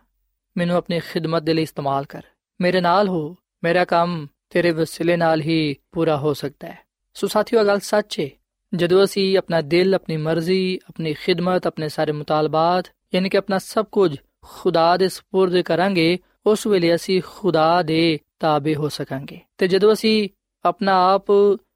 ਮੈਨੂੰ 0.58 0.78
ਆਪਣੀ 0.78 1.00
ਖਿਦਮਤ 1.00 1.42
ਦੇ 1.42 1.54
ਲਈ 1.54 1.62
ਇਸਤੇਮਾਲ 1.62 2.06
ਕਰ 2.06 2.22
ਮੇਰੇ 2.62 2.82
ਨਾਲ 2.82 3.08
ਹੋ 3.08 3.36
ਮੇਰਾ 3.64 3.86
ਕੰਮ 3.86 4.28
ਤੇਰੇ 4.50 4.72
ਵਸਿਲੇ 4.72 5.18
ਨਾਲ 5.18 5.42
ਹੀ 5.42 5.76
ਪੂਰਾ 5.92 6.18
ਹੋ 6.18 6.34
ਸਕਦਾ 6.34 6.68
ਹੈ 6.68 6.80
ਸੋ 7.14 7.28
ਸਾਥੀਓ 7.28 7.64
ਗੱਲ 7.64 7.80
ਸੱਚ 7.80 8.20
ਹੈ 8.20 8.30
ਜਦੋਂ 8.74 9.04
ਅਸੀਂ 9.04 9.38
ਆਪਣਾ 9.38 9.62
ਦਿਲ 9.62 9.96
ਆਪਣੀ 9.96 10.18
ਮਰਜ਼ੀ 10.18 10.80
ਆਪਣੀ 10.90 11.14
ਖਿਦਮਤ 11.14 11.68
ਆਪਣੇ 11.68 11.90
ਸਾਰੇ 11.90 12.12
ਮੁਤਾਲਬਾਤ 12.12 12.86
ਯਾਨੀ 13.16 13.30
ਕਿ 13.30 13.38
ਆਪਣਾ 13.38 13.58
ਸਭ 13.58 13.86
ਕੁਝ 13.86 14.18
ਖੁਦਾ 14.44 14.98
ਦੇ 14.98 15.06
سپرد 15.06 15.64
ਕਰਾਂਗੇ 15.64 16.20
ਉਸ 16.46 16.68
ਵੇਲੇ 16.68 16.96
ਅਸੀਂ 16.96 17.22
ਖੁਦਾ 17.26 17.82
ਦੇ 17.82 18.20
ਤਾਬੇ 18.40 18.76
ਹੋ 18.76 18.90
ਸਕਾਂਗੇ 18.90 19.40
ਤੇ 19.58 19.68
ਜਦੋਂ 19.68 19.94
ਅਸੀਂ 19.94 20.30
ਆਪਣਾ 20.66 21.16
ਆਪ 21.16 21.26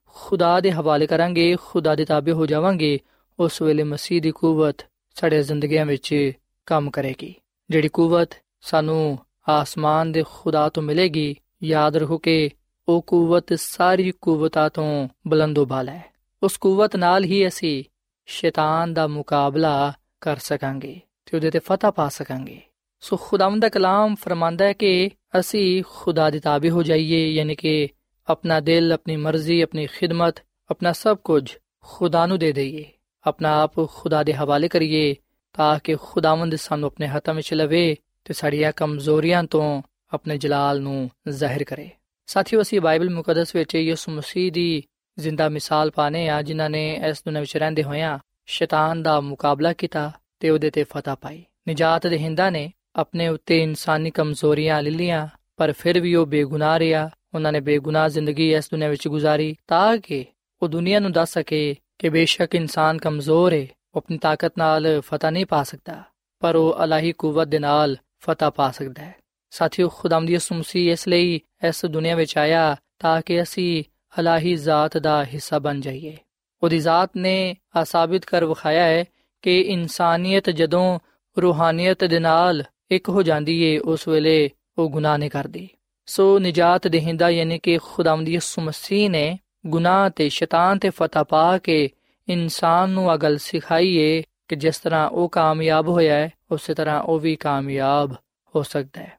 ਖੁਦਾ 0.06 0.60
ਦੇ 0.60 0.72
ਹਵਾਲੇ 0.72 1.06
ਕਰਾਂਗੇ 1.06 1.56
ਖੁਦਾ 1.64 1.94
ਦੇ 1.94 2.04
ਤਾਬੇ 2.04 2.32
ਹੋ 2.32 2.46
ਜਾਵਾਂਗੇ 2.46 2.98
ਉਸ 3.38 3.62
ਵੇਲੇ 3.62 3.82
ਮਸੀਹ 3.82 4.22
ਦੀ 4.22 4.30
ਕੂਵਤ 4.30 4.76
ਸਾਡੇ 5.14 5.42
ਜ਼ਿੰਦਗੀਆਂ 5.42 5.86
ਵਿੱਚ 5.86 6.32
ਕੰਮ 6.66 6.90
ਕਰੇਗੀ 6.90 7.34
ਜਿਹੜੀ 7.70 7.88
ਕੂਵਤ 7.88 8.30
ਸਾਨੂੰ 8.61 9.19
ਆਸਮਾਨ 9.49 10.11
ਦੇ 10.11 10.23
ਖੁਦਾ 10.31 10.69
ਤੋਂ 10.69 10.83
ਮਿਲੇਗੀ। 10.83 11.35
ਯਾਦ 11.63 11.97
ਰੱਖੋ 11.97 12.17
ਕਿ 12.17 12.49
ਉਹ 12.87 13.01
ਕੂਵਤ 13.01 13.53
ਸਾਰੀ 13.53 14.13
ਕੂਵਤਾਂ 14.21 14.69
ਤੋਂ 14.69 15.09
ਬੁਲੰਦੋਬਾਲ 15.27 15.89
ਹੈ। 15.89 16.05
ਉਸ 16.43 16.57
ਕੂਵਤ 16.57 16.95
ਨਾਲ 16.95 17.23
ਹੀ 17.23 17.47
ਅਸੀਂ 17.47 17.83
ਸ਼ੈਤਾਨ 18.25 18.93
ਦਾ 18.93 19.07
ਮੁਕਾਬਲਾ 19.07 19.93
ਕਰ 20.21 20.37
ਸਕਾਂਗੇ 20.37 21.01
ਤੇ 21.25 21.37
ਉਹਦੇ 21.37 21.51
ਤੇ 21.51 21.59
ਫਤਹ 21.59 21.87
ਪਾ 21.87 22.09
ਸਕਾਂਗੇ। 22.09 22.61
ਸੋ 22.99 23.17
ਖੁਦਾਵੰਦ 23.17 23.61
ਦਾ 23.61 23.69
ਕਲਾਮ 23.69 24.15
ਫਰਮਾਂਦਾ 24.15 24.65
ਹੈ 24.65 24.73
ਕਿ 24.73 25.09
ਅਸੀਂ 25.39 25.83
ਖੁਦਾ 25.89 26.29
ਦੇ 26.29 26.39
ਤਾਬੇ 26.39 26.69
ਹੋ 26.69 26.83
ਜਾਈਏ, 26.83 27.31
ਯਾਨੀ 27.31 27.55
ਕਿ 27.55 27.89
ਆਪਣਾ 28.27 28.59
ਦਿਲ, 28.59 28.93
ਆਪਣੀ 28.93 29.17
ਮਰਜ਼ੀ, 29.17 29.61
ਆਪਣੀ 29.61 29.87
ਖਿਦਮਤ, 29.87 30.35
ਆਪਣਾ 30.71 30.91
ਸਭ 30.91 31.17
ਕੁਝ 31.17 31.57
ਖੁਦਾ 31.81 32.25
ਨੂੰ 32.25 32.39
ਦੇ 32.39 32.51
ਦਈਏ। 32.51 32.85
ਆਪਣਾ 33.27 33.61
ਆਪ 33.61 33.89
ਖੁਦਾ 33.89 34.23
ਦੇ 34.23 34.33
ਹਵਾਲੇ 34.33 34.67
ਕਰੀਏ 34.67 35.15
ਤਾਂ 35.53 35.79
ਕਿ 35.83 35.95
ਖੁਦਾਵੰਦ 35.95 36.55
ਸਾਨੂੰ 36.55 36.87
ਆਪਣੇ 36.87 37.07
ਹੱਥਾਂ 37.07 37.33
ਵਿੱਚ 37.33 37.53
ਲਵੇ 37.53 37.95
ਤੇ 38.27 38.33
ਸਾਡੀਆਂ 38.33 38.71
ਕਮਜ਼ੋਰੀਆਂ 38.75 39.43
ਤੋਂ 39.43 39.81
ਆਪਣੇ 40.13 40.37
ਜਲਾਲ 40.37 40.81
ਨੂੰ 40.81 41.09
ਜ਼ਾਹਿਰ 41.29 41.63
ਕਰੇ। 41.63 41.89
ਸਾਥੀਓ, 42.25 42.61
ਅਸੀਂ 42.61 42.81
ਬਾਈਬਲ 42.81 43.09
ਮੁਕੱਦਸ 43.09 43.55
ਵਿੱਚ 43.55 43.75
ਯਿਸੂ 43.75 44.11
ਮਸੀਹ 44.11 44.51
ਦੀ 44.51 44.83
ਜ਼ਿੰਦਾ 45.19 45.49
ਮਿਸਾਲ 45.49 45.91
ਪਾਣੇ 45.91 46.29
ਆ, 46.29 46.41
ਜਿਨ੍ਹਾਂ 46.41 46.69
ਨੇ 46.69 47.01
ਇਸ 47.09 47.17
ਦੁਨੀਆਂ 47.25 47.41
ਵਿੱਚ 47.41 47.57
ਰਹਿੰਦੇ 47.57 47.83
ਹੋਇਆਂ 47.83 48.19
ਸ਼ੈਤਾਨ 48.45 49.03
ਦਾ 49.03 49.21
ਮੁਕਾਬਲਾ 49.21 49.73
ਕੀਤਾ 49.73 50.11
ਤੇ 50.39 50.49
ਉਹਦੇ 50.49 50.69
ਤੇ 50.69 50.83
ਫਤਹ 50.83 51.15
ਪਾਈ। 51.21 51.45
ਨਜਾਤ 51.69 52.07
ਦੇ 52.07 52.17
ਹਿੰਦਾ 52.17 52.49
ਨੇ 52.49 52.71
ਆਪਣੇ 52.95 53.27
ਉੱਤੇ 53.27 53.63
ਇਨਸਾਨੀ 53.63 54.11
ਕਮਜ਼ੋਰੀਆਂ 54.11 54.81
ਲੈ 54.81 54.89
ਲੀਆਂ 54.89 55.27
ਪਰ 55.57 55.71
ਫਿਰ 55.71 55.99
ਵੀ 55.99 56.15
ਉਹ 56.15 56.25
ਬੇਗੁਨਾਹ 56.25 56.79
ਰਿਹਾ। 56.79 57.09
ਉਹਨਾਂ 57.35 57.51
ਨੇ 57.51 57.59
ਬੇਗੁਨਾਹ 57.59 58.09
ਜ਼ਿੰਦਗੀ 58.09 58.55
ਇਸ 58.55 58.65
ਦੁਨੀਆਂ 58.71 58.89
ਵਿੱਚ 58.89 59.07
ਗੁਜ਼ਾਰੀ 59.07 59.55
ਤਾਂ 59.67 59.97
ਕਿ 59.97 60.25
ਉਹ 60.61 60.67
ਦੁਨੀਆ 60.67 60.99
ਨੂੰ 60.99 61.11
ਦੱਸ 61.11 61.33
ਸਕੇ 61.33 61.75
ਕਿ 61.99 62.09
ਬੇਸ਼ੱਕ 62.09 62.55
ਇਨਸਾਨ 62.55 62.97
ਕਮਜ਼ੋਰ 62.97 63.53
ਹੈ 63.53 63.67
ਉਹ 63.95 63.97
ਆਪਣੀ 63.97 64.17
ਤਾਕਤ 64.17 64.53
ਨਾਲ 64.57 65.01
ਫਤਹ 65.01 65.27
ਨਹੀਂ 65.27 65.45
ਪਾ 65.45 65.63
ਸਕਦਾ। 65.63 66.03
ਪਰ 66.39 66.55
ਉਹ 66.55 66.83
ਅਲਾਹੀ 66.83 67.11
ਕੂਵਤ 67.11 67.47
ਦੇ 67.47 67.59
ਨਾਲ 67.59 67.97
ਫਤਹ 68.19 68.45
ਪਾ 68.49 68.71
ਸਕਦਾ 68.71 69.05
ਹੈ। 69.05 69.15
ਸਾਥੀਓ 69.49 69.89
ਖੁਦਾਮਦੀ 69.89 70.33
ਯਿਸੂ 70.33 70.55
ਮਸੀਹ 70.55 70.91
ਇਸ 70.91 71.07
ਲਈ 71.07 71.41
ਇਸ 71.67 71.85
ਦੁਨੀਆ 71.85 72.15
ਵਿੱਚ 72.15 72.37
ਆਇਆ 72.37 72.75
ਤਾਂ 72.99 73.21
ਕਿ 73.25 73.41
ਅਸੀਂ 73.41 73.83
ਅਲਾਹੀ 74.19 74.55
ਜ਼ਾਤ 74.55 74.97
ਦਾ 74.97 75.25
ਹਿੱਸਾ 75.25 75.59
ਬਣ 75.59 75.81
ਜਾਈਏ। 75.81 76.17
ਉਹਦੀ 76.63 76.79
ਜ਼ਾਤ 76.79 77.11
ਨੇ 77.17 77.55
ਆ 77.75 77.83
ਸਾਬਿਤ 77.83 78.25
ਕਰ 78.25 78.45
ਵਿਖਾਇਆ 78.45 78.83
ਹੈ 78.83 79.05
ਕਿ 79.41 79.61
ਇਨਸਾਨੀਅਤ 79.61 80.49
ਜਦੋਂ 80.49 80.99
ਰੂਹਾਨੀਅਤ 81.41 82.03
ਦੇ 82.03 82.19
ਨਾਲ 82.19 82.63
ਇੱਕ 82.91 83.09
ਹੋ 83.09 83.23
ਜਾਂਦੀ 83.23 83.61
ਏ, 83.63 83.79
ਉਸ 83.79 84.07
ਵੇਲੇ 84.07 84.49
ਉਹ 84.77 84.89
ਗੁਨਾਹ 84.89 85.17
ਨਹੀਂ 85.17 85.29
ਕਰਦੀ। 85.29 85.69
ਸੋ 86.05 86.39
ਨਜਾਤ 86.39 86.87
ਦੇਹਿੰਦਾ 86.87 87.29
ਯਾਨੀ 87.29 87.59
ਕਿ 87.59 87.77
ਖੁਦਾਵੰਦ 87.77 88.29
ਯਿਸੂ 88.29 88.61
ਮਸੀਹ 88.61 89.09
ਨੇ 89.09 89.39
ਗੁਨਾਹ 89.67 90.09
ਤੇ 90.09 90.29
ਸ਼ੈਤਾਨ 90.29 90.79
ਤੇ 90.79 90.89
ਫਤਹ 90.89 91.23
ਪਾ 91.23 91.57
ਕੇ 91.57 91.89
ਇਨਸਾਨ 92.29 92.89
ਨੂੰ 92.89 93.13
ਅਗਲ 93.13 93.37
ਸਿਖਾਈਏ 93.37 94.23
ਕਿ 94.47 94.55
ਜਿਸ 94.55 94.79
ਤਰ੍ਹਾਂ 94.79 95.09
ਉਹ 95.09 95.29
ਕਾਮਯਾਬ 95.29 95.87
ਹੋਇਆ 95.87 96.15
ਹੈ, 96.15 96.29
ਉਸੇ 96.51 96.73
ਤਰ੍ਹਾਂ 96.73 97.01
ਉਹ 97.01 97.19
ਵੀ 97.19 97.35
ਕਾਮਯਾਬ 97.35 98.13
ਹੋ 98.55 98.63
ਸਕਦਾ 98.63 99.01
ਹੈ। 99.01 99.13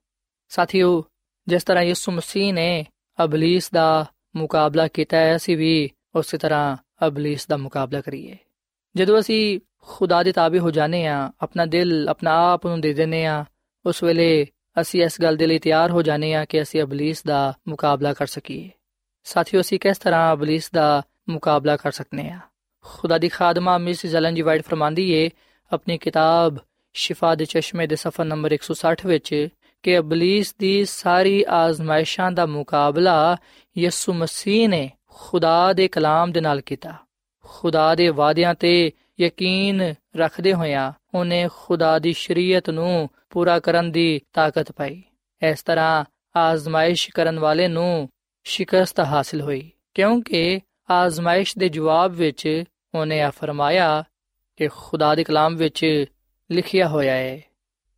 ਸਾਥੀਓ, 0.48 1.04
ਜਿਸ 1.48 1.64
ਤਰ੍ਹਾਂ 1.64 1.84
ਯਿਸੂ 1.84 2.12
ਮਸੀਹ 2.12 2.54
ਨੇ 2.54 2.86
ਅਬਲਿਸ 3.24 3.70
ਦਾ 3.70 4.06
ਮੁਕਾਬਲਾ 4.36 4.88
ਕੀਤਾ 4.88 5.16
ਹੈ, 5.16 5.36
ਅਸੀਂ 5.36 5.56
ਵੀ 5.56 5.90
ਉਸੇ 6.14 6.38
ਤਰ੍ਹਾਂ 6.38 6.76
ਅਬਲਿਸ 7.06 7.46
ਦਾ 7.46 7.56
ਮੁਕਾਬਲਾ 7.56 8.00
ਕਰੀਏ। 8.00 8.36
ਜਦੋਂ 8.96 9.20
ਅਸੀਂ 9.20 9.60
ਖੁਦਾ 9.82 10.22
ਦੇ 10.22 10.32
ਤਾਬੇ 10.32 10.58
ਹੋ 10.58 10.70
ਜਾਣੇ 10.70 11.06
ਆ 11.06 11.32
ਆਪਣਾ 11.40 11.66
ਦਿਲ 11.66 12.08
ਆਪਣਾ 12.08 12.52
ਆਪ 12.52 12.66
ਨੂੰ 12.66 12.80
ਦੇ 12.80 12.94
ਦਿੰਨੇ 12.94 13.26
ਆ 13.26 13.44
ਉਸ 13.86 14.02
ਵੇਲੇ 14.02 14.46
ਅਸੀਂ 14.80 15.04
ਇਸ 15.04 15.22
ਗੱਲ 15.22 15.36
ਦੇ 15.36 15.46
ਲਈ 15.46 15.58
ਤਿਆਰ 15.58 15.90
ਹੋ 15.90 16.02
ਜਾਣੇ 16.02 16.34
ਆ 16.34 16.44
ਕਿ 16.44 16.62
ਅਸੀਂ 16.62 16.82
ਅਬਲਿਸ 16.82 17.22
ਦਾ 17.22 17.54
ਮੁਕਾਬਲਾ 17.68 18.12
ਕਰ 18.12 18.26
ਸਕੀਏ। 18.26 18.70
ਸਾਥੀਓ, 19.24 19.60
ਅਸੀਂ 19.60 19.80
ਕਿਸ 19.80 19.98
ਤਰ੍ਹਾਂ 19.98 20.32
ਅਬਲਿਸ 20.32 20.70
ਦਾ 20.70 21.02
ਮੁਕਾਬਲਾ 21.28 21.76
ਕਰ 21.76 21.92
ਸਕਨੇ 21.92 22.30
ਆ 22.30 22.40
ਖੁਦਾ 22.84 23.18
ਦੀ 23.18 23.28
ਖਾਦਮਾ 23.28 23.78
ਮਿਸ 23.78 24.06
ਜ਼ਲਨ 24.06 24.34
ਜੀ 24.34 24.42
ਵਾਈਟ 24.42 24.62
ਫਰਮਾਂਦੀ 24.62 25.10
ਏ, 25.10 25.30
ਆਪਣੀ 25.72 25.98
ਕਿਤਾਬ 25.98 26.56
ਸ਼ਿਫਾ 26.92 27.34
ਦੇ 27.34 27.44
ਚਸ਼ਮੇ 27.44 27.86
ਦੇ 27.86 27.96
ਸਫਾ 27.96 28.24
ਨੰਬਰ 28.24 28.52
160 28.52 29.06
ਵਿੱਚ 29.06 29.48
ਕਿ 29.82 29.98
ਅਬਲਿਸ 29.98 30.54
ਦੀ 30.58 30.84
ਸਾਰੀ 30.84 31.44
ਆਜ਼ਮਾਇਸ਼ਾਂ 31.48 32.32
ਦਾ 32.32 32.46
ਮੁਕਾਬਲਾ 32.46 33.36
ਯਿਸੂ 33.78 34.12
ਮਸੀਹ 34.12 34.68
ਨੇ 34.68 34.90
ਖੁਦਾ 35.08 35.72
ਦੇ 35.72 35.88
ਕਲਾਮ 35.88 36.32
ਦੇ 36.32 36.40
ਨਾਲ 36.40 36.60
ਕੀਤਾ। 36.60 36.94
ਖੁਦਾ 37.44 37.94
ਦੇ 37.94 38.08
ਵਾਅਦਿਆਂ 38.08 38.54
ਤੇ 38.54 38.92
ਯਕੀਨ 39.20 39.94
ਰੱਖਦੇ 40.16 40.52
ਹੋਇਆ 40.54 40.92
ਉਹਨੇ 41.14 41.48
ਖੁਦਾ 41.56 41.98
ਦੀ 41.98 42.12
ਸ਼ਰੀਅਤ 42.12 42.70
ਨੂੰ 42.70 43.08
ਪੂਰਾ 43.30 43.60
ਕਰਨ 43.60 43.92
ਦੀ 43.92 44.20
ਤਾਕਤ 44.32 44.72
ਪਾਈ। 44.72 45.02
ਇਸ 45.50 45.62
ਤਰ੍ਹਾਂ 45.62 46.04
ਆਜ਼ਮਾਇਸ਼ 46.36 47.10
ਕਰਨ 47.10 47.38
ਵਾਲੇ 47.38 47.68
ਨੂੰ 47.68 48.08
ਸ਼ਿਕਸਤ 48.44 49.00
ਹਾਸਲ 49.00 49.40
ਹੋਈ, 49.40 49.70
ਕਿਉਂਕਿ 49.94 50.60
ਆਜ਼ਮਾਇਸ਼ 50.90 51.58
ਦੇ 51.58 51.68
ਜਵਾਬ 51.68 52.12
ਵਿੱਚ 52.12 52.64
ਉਹਨੇ 52.94 53.22
ਆ 53.22 53.30
ਫਰਮਾਇਆ 53.30 54.04
ਕਿ 54.56 54.68
ਖੁਦਾ 54.68 55.14
ਦੇ 55.14 55.24
ਕਲਾਮ 55.24 55.56
ਵਿੱਚ 55.56 56.04
ਲਿਖਿਆ 56.50 56.88
ਹੋਇਆ 56.88 57.14
ਹੈ। 57.14 57.40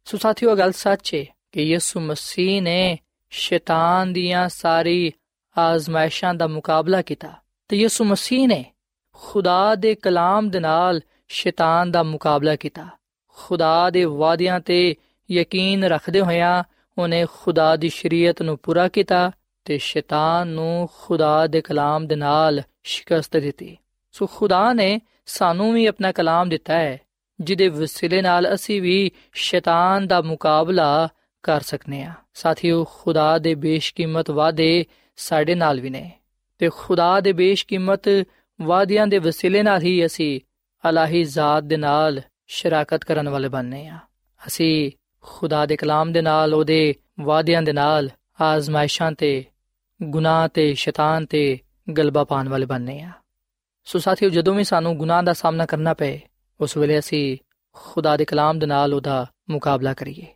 ਸੋ 0.04 0.18
ਸਾਥੀਓ 0.18 0.56
ਗੱਲ 0.56 0.72
ਸੱਚ 0.72 1.14
ਹੈ 1.14 1.24
ਕਿ 1.52 1.62
ਯਿਸੂ 1.62 2.00
ਮਸੀਹ 2.00 2.62
ਨੇ 2.62 2.98
ਸ਼ੈਤਾਨ 3.30 4.12
ਦੀਆਂ 4.12 4.48
ਸਾਰੀ 4.48 5.12
ਆਜ਼ਮਾਇਸ਼ਾਂ 5.58 6.34
ਦਾ 6.34 6.46
ਮੁਕਾਬਲਾ 6.46 7.02
ਕੀਤਾ 7.02 7.32
ਤੇ 7.68 7.76
ਯਿਸੂ 7.76 8.04
ਮਸੀਹ 8.04 8.48
ਨੇ 8.48 8.64
ਖੁਦਾ 9.12 9.74
ਦੇ 9.74 9.94
ਕਲਾਮ 9.94 10.50
ਦੇ 10.50 10.60
ਨਾਲ 10.60 11.00
ਸ਼ੈਤਾਨ 11.28 11.90
ਦਾ 11.90 12.02
ਮੁਕਾਬਲਾ 12.02 12.56
ਕੀਤਾ। 12.56 12.88
ਖੁਦਾ 13.28 13.90
ਦੇ 13.90 14.04
ਵਾਅਦਿਆਂ 14.04 14.60
ਤੇ 14.60 14.94
ਯਕੀਨ 15.30 15.84
ਰੱਖਦੇ 15.84 16.20
ਹੋਇਆਂ 16.20 16.64
ਉਹਨੇ 16.98 17.26
ਖੁਦਾ 17.32 17.76
ਦੀ 17.76 17.88
ਸ਼ਰੀਅਤ 17.88 18.42
ਨੂੰ 18.42 18.58
ਪੂਰਾ 18.58 18.88
ਕੀਤਾ 18.88 19.30
ਤੇ 19.70 19.78
ਸ਼ੈਤਾਨ 19.78 20.48
ਨੂੰ 20.48 20.88
ਖੁਦਾ 21.00 21.46
ਦੇ 21.46 21.60
ਕਲਾਮ 21.60 22.06
ਦੇ 22.06 22.16
ਨਾਲ 22.16 22.62
ਸ਼ਿਕਸਤ 22.82 23.36
ਦਿੱਤੀ। 23.36 23.76
ਸੋ 24.12 24.26
ਖੁਦਾ 24.26 24.72
ਨੇ 24.72 25.00
ਸਾਨੂੰ 25.26 25.72
ਵੀ 25.74 25.86
ਆਪਣਾ 25.86 26.12
ਕਲਾਮ 26.12 26.48
ਦਿੱਤਾ 26.48 26.74
ਹੈ, 26.74 27.00
ਜਿਹਦੇ 27.40 27.68
ਵਸਿਲੇ 27.68 28.22
ਨਾਲ 28.22 28.54
ਅਸੀਂ 28.54 28.82
ਵੀ 28.82 29.10
ਸ਼ੈਤਾਨ 29.32 30.06
ਦਾ 30.06 30.20
ਮੁਕਾਬਲਾ 30.20 31.08
ਕਰ 31.42 31.60
ਸਕਨੇ 31.60 32.02
ਆ 32.02 32.12
ਸਾਥੀਓ, 32.34 32.84
ਖੁਦਾ 32.84 33.38
ਦੇ 33.38 33.54
ਬੇਸ਼ਕੀਮਤ 33.54 34.30
ਵਾਅਦੇ 34.30 34.84
ਸਾਡੇ 35.16 35.54
ਨਾਲ 35.54 35.80
ਵੀ 35.80 35.90
ਨੇ 35.90 36.10
ਤੇ 36.58 36.70
ਖੁਦਾ 36.76 37.20
ਦੇ 37.20 37.32
ਬੇਸ਼ਕੀਮਤ 37.32 38.08
ਵਾਅਦਿਆਂ 38.60 39.06
ਦੇ 39.06 39.18
ਵਸਿਲੇ 39.18 39.62
ਨਾਲ 39.62 39.82
ਹੀ 39.82 40.06
ਅਸੀਂ 40.06 40.40
ਅਲਾਹੀ 40.88 41.24
ਜ਼ਾਤ 41.24 41.62
ਦੇ 41.62 41.76
ਨਾਲ 41.76 42.22
ਸ਼ਰਾਕਤ 42.46 43.04
ਕਰਨ 43.04 43.28
ਵਾਲੇ 43.28 43.48
ਬਣਨੇ 43.48 43.86
ਆ 43.86 43.98
ਅਸੀਂ 44.46 44.90
ਖੁਦਾ 45.22 45.66
ਦੇ 45.66 45.76
ਕਲਾਮ 45.76 46.12
ਦੇ 46.12 46.22
ਨਾਲ, 46.22 46.54
ਉਹਦੇ 46.54 46.94
ਵਾਅਦਿਆਂ 47.20 47.62
ਦੇ 47.62 47.72
ਨਾਲ, 47.72 48.10
ਆਜ਼ਮਾਇਸ਼ਾਂ 48.40 49.12
ਤੇ 49.12 49.44
ਗੁਨਾਹ 50.02 50.48
ਤੇ 50.48 50.74
ਸ਼ੈਤਾਨ 50.74 51.26
ਤੇ 51.26 51.58
ਗਲਬਾ 51.98 52.24
ਪਾਉਣ 52.24 52.48
ਵਾਲੇ 52.48 52.66
ਬਣਨੇ 52.66 53.00
ਆ। 53.00 53.10
ਸੋ 53.84 53.98
ਸਾਥੀਓ, 53.98 54.30
ਜਦੋਂ 54.30 54.54
ਵੀ 54.54 54.64
ਸਾਨੂੰ 54.64 54.96
ਗੁਨਾਹ 54.96 55.22
ਦਾ 55.22 55.32
ਸਾਹਮਣਾ 55.32 55.66
ਕਰਨਾ 55.66 55.94
ਪਏ, 55.94 56.20
ਉਸ 56.60 56.76
ਵੇਲੇ 56.76 56.98
ਅਸੀਂ 56.98 57.38
ਖੁਦਾ 57.72 58.16
ਦੇ 58.16 58.24
ਕਲਾਮ 58.24 58.58
ਦੇ 58.58 58.66
ਨਾਲ 58.66 58.94
ਉਹਦਾ 58.94 59.26
ਮੁਕਾਬਲਾ 59.50 59.94
ਕਰੀਏ। 59.94 60.26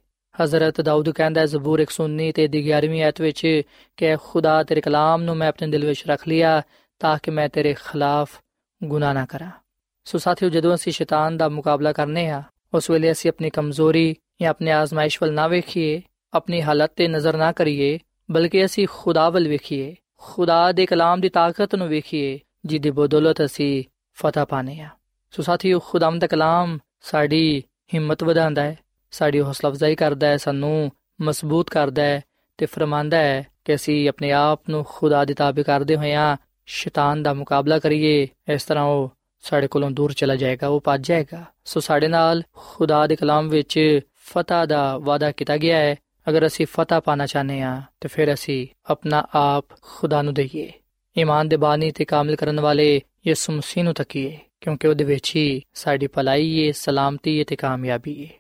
ਹਜ਼ਰਤ 0.44 0.81
ਦਾਊਦ 0.81 1.11
ਕਹਿੰਦਾ 1.11 1.40
ਹੈ, 1.40 1.46
ਜ਼ਬੂਰ 1.46 1.81
119 1.81 2.33
ਤੇ 2.33 2.48
11ਵੀਂ 2.48 3.03
ਆਇਤ 3.03 3.20
ਵਿੱਚ 3.20 3.62
ਕਿ 3.96 4.16
ਖੁਦਾ 4.16 4.62
ਤੇਰੇ 4.62 4.81
ਕਲਾਮ 4.81 5.22
ਨੂੰ 5.22 5.35
ਮੈਂ 5.35 5.48
ਆਪਣੇ 5.48 5.68
ਦਿਲ 5.68 5.87
ਵਿੱਚ 5.87 6.05
ਰੱਖ 6.07 6.29
ਲਿਆ 6.29 6.62
ਤਾਂ 6.98 7.18
ਕਿ 7.22 7.31
ਮੈਂ 7.31 7.48
ਤੇਰੇ 7.48 7.74
ਖਿਲਾਫ 7.74 8.31
ਗੁਨਾਹ 8.85 9.14
ਨਾ 9.14 9.27
ਕਰਾਂ। 9.27 9.50
ਸੋ 10.05 10.18
ਸਾਥੀਓ, 10.18 10.48
ਜਦੋਂ 10.48 10.74
ਅਸੀਂ 10.74 10.92
ਸ਼ੈਤਾਨ 10.92 11.37
ਦਾ 11.37 11.48
ਮੁਕਾਬਲਾ 11.48 11.92
ਕਰਨੇ 11.92 12.29
ਆ, 12.29 12.42
ਉਸ 12.74 12.90
ਵੇਲੇ 12.90 13.12
ਅਸੀਂ 13.12 13.31
ਆਪਣੀ 13.31 13.50
ਕਮਜ਼ੋਰੀ 13.50 14.16
ਜਾਂ 14.42 14.50
ਆਪਣੇ 14.50 14.72
ਆਜ਼ਮਾਇਸ਼ 14.72 15.18
ਵੱਲ 15.22 15.33
ਨਾ 15.33 15.48
ਵੇਖੀਏ, 15.48 16.03
ਆਪਣੀ 16.35 16.62
ਹਾਲਤ 16.62 16.92
ਤੇ 16.96 17.09
ਨਜ਼ਰ 17.09 17.37
ਨਾ 17.37 17.53
ਕਰੀਏ 17.53 17.98
ਬਲਕਿ 18.30 18.64
ਅਸੀਂ 18.64 18.87
ਖੁਦਾ 18.90 19.28
ਵੱਲ 19.30 19.48
ਵੇਖੀਏ, 19.48 19.94
ਖੁਦਾ 20.18 20.72
ਦੇ 20.72 20.87
ਕਲਾਮ 20.87 21.20
ਦੀ 21.20 21.28
ਤਾਕਤ 21.28 21.74
ਨੂੰ 21.74 21.88
ਵੇਖੀਏ, 21.88 22.38
ਜਿਹਦੀ 22.64 22.90
ਬਦੌਲਤ 22.90 23.44
ਅਸੀਂ 23.44 23.84
ਫਤਹ 24.18 24.44
ਪਾਣੇ 24.48 24.80
ਆ 24.80 24.88
ਸੋ 25.32 25.42
ਸਾਥੀਓ 25.42 25.78
ਖੁਦਾਮ 25.78 26.18
ਦਾ 26.18 26.26
ਕਲਾਮ 26.26 26.78
ਸਾਡੀ 27.02 27.62
ਹਿੰਮਤ 27.94 28.22
ਵਧਾਉਂਦਾ 28.24 28.62
ਹੈ, 28.62 28.76
ਸਾਡੀ 29.10 29.40
ਹੌਸਲਾ 29.40 29.70
ਅਫਜ਼ਾਈ 29.70 29.94
ਕਰਦਾ 29.94 30.26
ਹੈ, 30.26 30.37
ਸਾਨੂੰ 30.37 30.90
ਮਜ਼ਬੂਤ 31.20 31.70
ਕਰਦਾ 31.70 32.02
ਹੈ 32.02 32.22
ਤੇ 32.58 32.66
ਫਰਮਾਂਦਾ 32.66 33.16
ਹੈ 33.16 33.46
ਕਿ 33.64 33.74
ਅਸੀਂ 33.74 34.08
ਆਪਣੇ 34.08 34.32
ਆਪ 34.32 34.68
ਨੂੰ 34.70 34.84
ਖੁਦਾ 34.88 35.24
ਦੇ 35.24 35.34
ਤਾਬੇ 35.34 35.62
ਕਰਦੇ 35.62 35.96
ਹੋਇਆਂ 35.96 36.37
ਸ਼ੈਤਾਨ 36.66 37.22
ਦਾ 37.22 37.34
ਮੁਕਾਬਲਾ 37.34 37.78
ਕਰੀਏ, 37.78 38.28
ਇਸ 38.48 38.64
ਤਰ੍ਹਾਂ 38.64 38.84
ਉਹ 38.84 39.10
ਸਾਡੇ 39.42 39.66
ਕੋਲੋਂ 39.66 39.90
ਦੂਰ 39.90 40.12
ਚਲਾ 40.12 40.37
ਜਾਏਗਾ, 40.37 40.68
ਉਹ 40.68 40.80
ਭੱਜ 40.80 41.06
ਜਾਏਗਾ। 41.08 41.44
ਸੋ 41.64 41.80
ਸਾਡੇ 41.80 42.08
ਨਾਲ 42.08 42.42
ਖੁਦਾ 42.52 43.06
ਦੇ 43.06 43.16
ਕਲਾਮ 43.16 43.48
ਵਿੱਚ 43.48 44.00
ਫਤਹ 44.16 44.66
ਦਾ 44.66 44.98
ਵਾਅਦਾ 44.98 45.30
ਕੀਤਾ 45.30 45.56
ਗਿਆ 45.56 45.76
ਹੈ 45.76 45.96
ਅਗਰ 46.26 46.46
ਅਸੀਂ 46.46 46.66
ਫਤਹ 46.66 47.00
ਪਾਣਾ 47.00 47.26
ਚਾਹਨੇ 47.26 47.60
ਆ 47.62 47.80
ਤੇ 48.00 48.08
ਫਿਰ 48.08 48.32
ਅਸੀਂ 48.34 48.66
ਆਪਣਾ 48.90 49.24
ਆਪ 49.34 49.74
ਖੁਦਾ 49.82 50.22
ਨੂੰ 50.22 50.34
ਦਈਏ 50.34 50.70
ਈਮਾਨ 51.16 51.48
ਦੇ 51.48 51.56
ਬਾਨੀ 51.56 51.90
ਤੇ 51.90 52.04
ਕਾਮਿਲ 52.04 52.37
ਕਰਨ 52.37 52.60
ਵਾਲੇ 52.60 53.00
ਯਿਸੂ 53.26 53.52
ਮਸੀਹ 53.52 53.84
ਨੂੰ 53.84 53.94
ਤੱਕੀਏ 53.94 54.38
ਕਿਉਂਕਿ 54.60 54.88
ਉਹਦੇ 54.88 55.04
ਵਿੱਚ 55.04 55.34
ਹੀ 55.37 55.62
ਸਾਡੀ 55.74 56.06
ਭਲਾਈ 56.06 56.66
ਹੈ 56.66 56.72
ਸਲਾਮਤੀ 56.72 57.38
ਹੈ 57.38 57.44
ਤੇ 57.44 57.56
ਕਾਮਯਾਬੀ 57.56 58.24
ਹੈ 58.24 58.30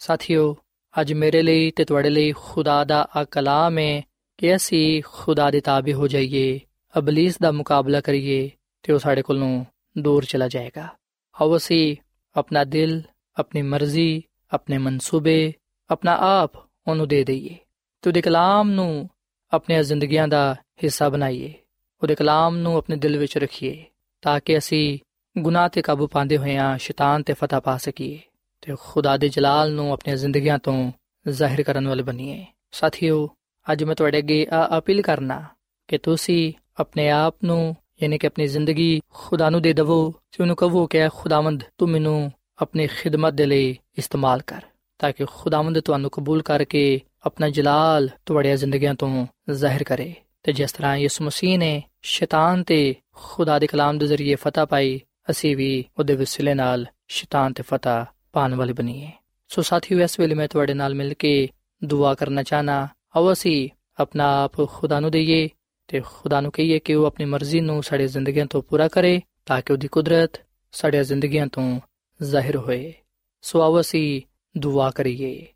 ਸਾਥੀਓ 0.00 0.54
ਅੱਜ 0.94 1.12
ਮੇਰੇ 1.12 1.42
ਲਈ 1.42 1.70
ਤੇ 1.70 1.84
ਤੁਹਾਡੇ 1.84 2.10
ਲਈ 2.10 2.32
ਖੁਦਾ 2.32 2.82
ਦਾ 2.84 3.06
ਆ 3.16 3.24
ਕਲਾਮ 3.24 3.78
ਹੈ 3.78 4.02
ਕਿ 4.38 4.54
ਅਸੀਂ 4.56 5.02
ਖੁਦਾ 5.06 5.50
ਦੇ 5.50 5.60
ਤਾਬੇ 5.60 5.92
ਹੋ 5.92 6.08
ਜਾਈਏ 6.08 6.60
ਅਬਲਿਸ 6.94 7.38
ਦਾ 7.38 7.50
ਮੁਕਾਬਲਾ 7.52 8.00
ਕਰੀਏ 8.00 8.50
ਤੇ 8.84 8.92
ਉਹ 8.92 8.98
ਸਾਡੇ 8.98 9.22
ਕੋਲੋਂ 9.22 9.64
ਦੂਰ 9.96 10.24
ਚਲਾ 10.24 10.48
ਜਾਏਗਾ 10.48 10.88
ਆਓ 11.36 11.56
ਅਸੀਂ 11.56 11.96
ਆਪਣਾ 12.36 12.64
ਦਿਲ 12.64 13.00
ਆਪਣੀ 13.36 13.62
ਮਰਜ਼ੀ 13.62 14.22
ਆਪਣੇ 14.52 14.78
ਮਨਸੂਬੇ 14.78 15.52
ਆਪਣਾ 15.90 16.16
ਆਪ 16.20 16.56
ਉਹਨੂੰ 16.88 17.08
ਦੇ 17.08 17.24
ਦਈਏ। 17.24 17.56
ਤੇ 18.02 18.10
ਉਹਦੇ 18.10 18.20
ਕਲਾਮ 18.20 18.70
ਨੂੰ 18.70 19.08
ਆਪਣੀਆਂ 19.52 19.82
ਜ਼ਿੰਦਗੀਆਂ 19.82 20.28
ਦਾ 20.28 20.56
ਹਿੱਸਾ 20.84 21.08
ਬਣਾਈਏ। 21.08 21.54
ਉਹਦੇ 22.02 22.14
ਕਲਾਮ 22.14 22.56
ਨੂੰ 22.56 22.76
ਆਪਣੇ 22.76 22.96
ਦਿਲ 22.96 23.18
ਵਿੱਚ 23.18 23.38
ਰੱਖੀਏ 23.38 23.84
ਤਾਂ 24.22 24.40
ਕਿ 24.44 24.58
ਅਸੀਂ 24.58 24.98
ਗੁਨਾਹ 25.38 25.68
ਤੇ 25.68 25.82
ਕਾਬੂ 25.82 26.06
ਪਾਉਂਦੇ 26.06 26.36
ਹੋਇਆਂ 26.36 26.78
ਸ਼ੈਤਾਨ 26.78 27.22
ਤੇ 27.22 27.32
ਫਤਹ 27.32 27.56
ਪਾ 27.56 27.76
ਸਕੀਏ 27.76 28.18
ਤੇ 28.60 28.74
ਖੁਦਾ 28.80 29.16
ਦੇ 29.16 29.28
ਜਲਾਲ 29.28 29.72
ਨੂੰ 29.72 29.92
ਆਪਣੀਆਂ 29.92 30.16
ਜ਼ਿੰਦਗੀਆਂ 30.16 30.58
ਤੋਂ 30.58 30.92
ਜ਼ਾਹਿਰ 31.28 31.62
ਕਰਨ 31.62 31.88
ਵਾਲੇ 31.88 32.02
ਬਣੀਏ 32.02 32.44
ਸਾਥੀਓ, 32.72 33.28
ਅੱਜ 33.72 33.84
ਮੈਂ 33.84 33.94
ਤੁਹਾਡੇ 33.94 34.18
ਅੱਗੇ 34.18 34.46
ਆ 34.50 34.78
ਅਪੀਲ 34.78 35.02
ਕਰਨਾ 35.02 35.44
ਕਿ 35.88 35.98
ਤੁਸੀਂ 35.98 36.52
ਆਪਣੇ 36.78 37.10
ਆਪ 37.10 37.36
ਨੂੰ 37.44 37.76
ਯਾਨੀ 38.02 38.18
ਕਿ 38.18 38.26
ਆਪਣੀ 38.26 38.46
ਜ਼ਿੰਦਗੀ 38.46 39.00
ਖੁਦਾ 39.14 39.50
ਨੂੰ 39.50 39.62
ਦੇ 39.62 39.72
ਦਵੋ 39.72 40.10
ਤੇ 40.10 40.42
ਉਹਨੂੰ 40.42 40.56
ਕਹੋ 40.56 40.86
ਕਿ 40.86 41.08
ਖੁਦਾਵੰਦ, 41.08 41.62
ਤੂੰ 41.78 41.88
ਮੈਨੂੰ 41.88 42.32
ਆਪਣੀ 42.58 42.86
ਖਿਦਮਤ 42.86 43.32
ਦੇ 43.32 43.46
ਲਈ 43.46 43.78
ਇਸਤੇਮਾਲ 43.98 44.42
ਕਰ। 44.42 44.62
ਤਾਂ 44.98 45.12
ਕਿ 45.12 45.24
ਖੁਦਾਵੰਦ 45.24 45.80
ਤੁਹਾਨੂੰ 45.80 46.10
ਕਬੂਲ 46.10 46.42
ਕਰਕੇ 46.42 47.00
ਆਪਣਾ 47.26 47.48
ਜਲਾਲ 47.48 48.08
ਤੁਹਾਡੀਆਂ 48.26 48.56
ਜ਼ਿੰਦਗੀਆਂ 48.56 48.94
ਤੋਂ 48.94 49.26
ਜ਼ਾਹਿਰ 49.50 49.84
ਕਰੇ। 49.84 50.14
ਤੇ 50.42 50.52
ਜਿਸ 50.52 50.72
ਤਰ੍ਹਾਂ 50.72 50.96
ਯਿਸੂ 50.96 51.24
ਮਸੀਹ 51.24 51.58
ਨੇ 51.58 51.82
ਸ਼ੈਤਾਨ 52.02 52.62
ਤੇ 52.62 52.94
ਖੁਦਾ 53.12 53.58
ਦੇ 53.58 53.66
ਕਲਾਮ 53.66 53.98
ਦੇ 53.98 54.06
ਜ਼ਰੀਏ 54.06 54.34
ਫਤਹ 54.34 54.66
ਪਾਈ, 54.66 55.00
ਅਸੀਂ 55.30 55.56
ਵੀ 55.56 55.84
ਉਹਦੇ 55.98 56.14
ਵਸਿਲੇ 56.14 56.54
ਨਾਲ 56.54 56.86
ਸ਼ੈਤਾਨ 57.08 57.52
ਤੇ 57.52 57.62
ਫਤਹ 57.62 58.04
ਪਾਣ 58.32 58.54
ਵਾਲੇ 58.54 58.72
ਬਣੀਏ। 58.72 59.10
ਸੋ 59.48 59.62
ਸਾਥੀਓ, 59.62 60.00
ਇਸ 60.00 60.20
ਵੇਲੇ 60.20 60.34
ਮੈਂ 60.34 60.48
ਤੁਹਾਡੇ 60.48 60.74
ਨਾਲ 60.74 60.94
ਮਿਲ 60.94 61.14
ਕੇ 61.14 61.48
ਦੁਆ 61.84 62.14
ਕਰਨਾ 62.14 62.42
ਚਾਹਨਾ, 62.42 62.88
ਆਓ 63.16 63.32
ਅਸੀਂ 63.32 63.68
ਆਪਣਾ 64.00 64.44
ਆਪ 64.44 64.68
ਖੁਦਾ 64.68 65.00
ਨੂੰ 65.00 65.10
ਦਈਏ 65.10 65.48
ਤੇ 65.88 66.00
ਖੁਦਾ 66.00 66.40
ਨੂੰ 66.40 66.52
ਕਹੀਏ 66.52 66.78
ਕਿ 66.78 66.94
ਉਹ 66.94 67.06
ਆਪਣੀ 67.06 67.24
ਮਰਜ਼ੀ 67.24 67.60
ਨੂੰ 67.60 67.82
ਸਾਡੇ 67.82 68.08
ਜ਼ਿੰਦਗੀਆਂ 68.08 68.46
ਤੋਂ 68.46 68.62
ਪੂਰਾ 68.62 68.88
ਕਰੇ 68.88 69.20
ਤਾਂ 69.46 69.62
ਕਿ 69.62 69.72
ਉਹਦੀ 69.72 69.88
ਕੁਦਰਤ 69.88 70.40
ਸਾਡੇ 70.72 71.04
ਜ਼ਿੰਦਗੀਆਂ 71.04 71.46
ਤੋਂ 71.46 71.80
ਜ਼ਾਹਿਰ 72.22 72.56
ਹੋਏ। 72.56 72.94
ਸੋ 73.42 73.62
ਆਓ 73.62 73.80
ਅਸੀਂ 73.80 74.22
ਦੁਆ 74.56 74.90
ਕਰੀਏ। 74.90 75.46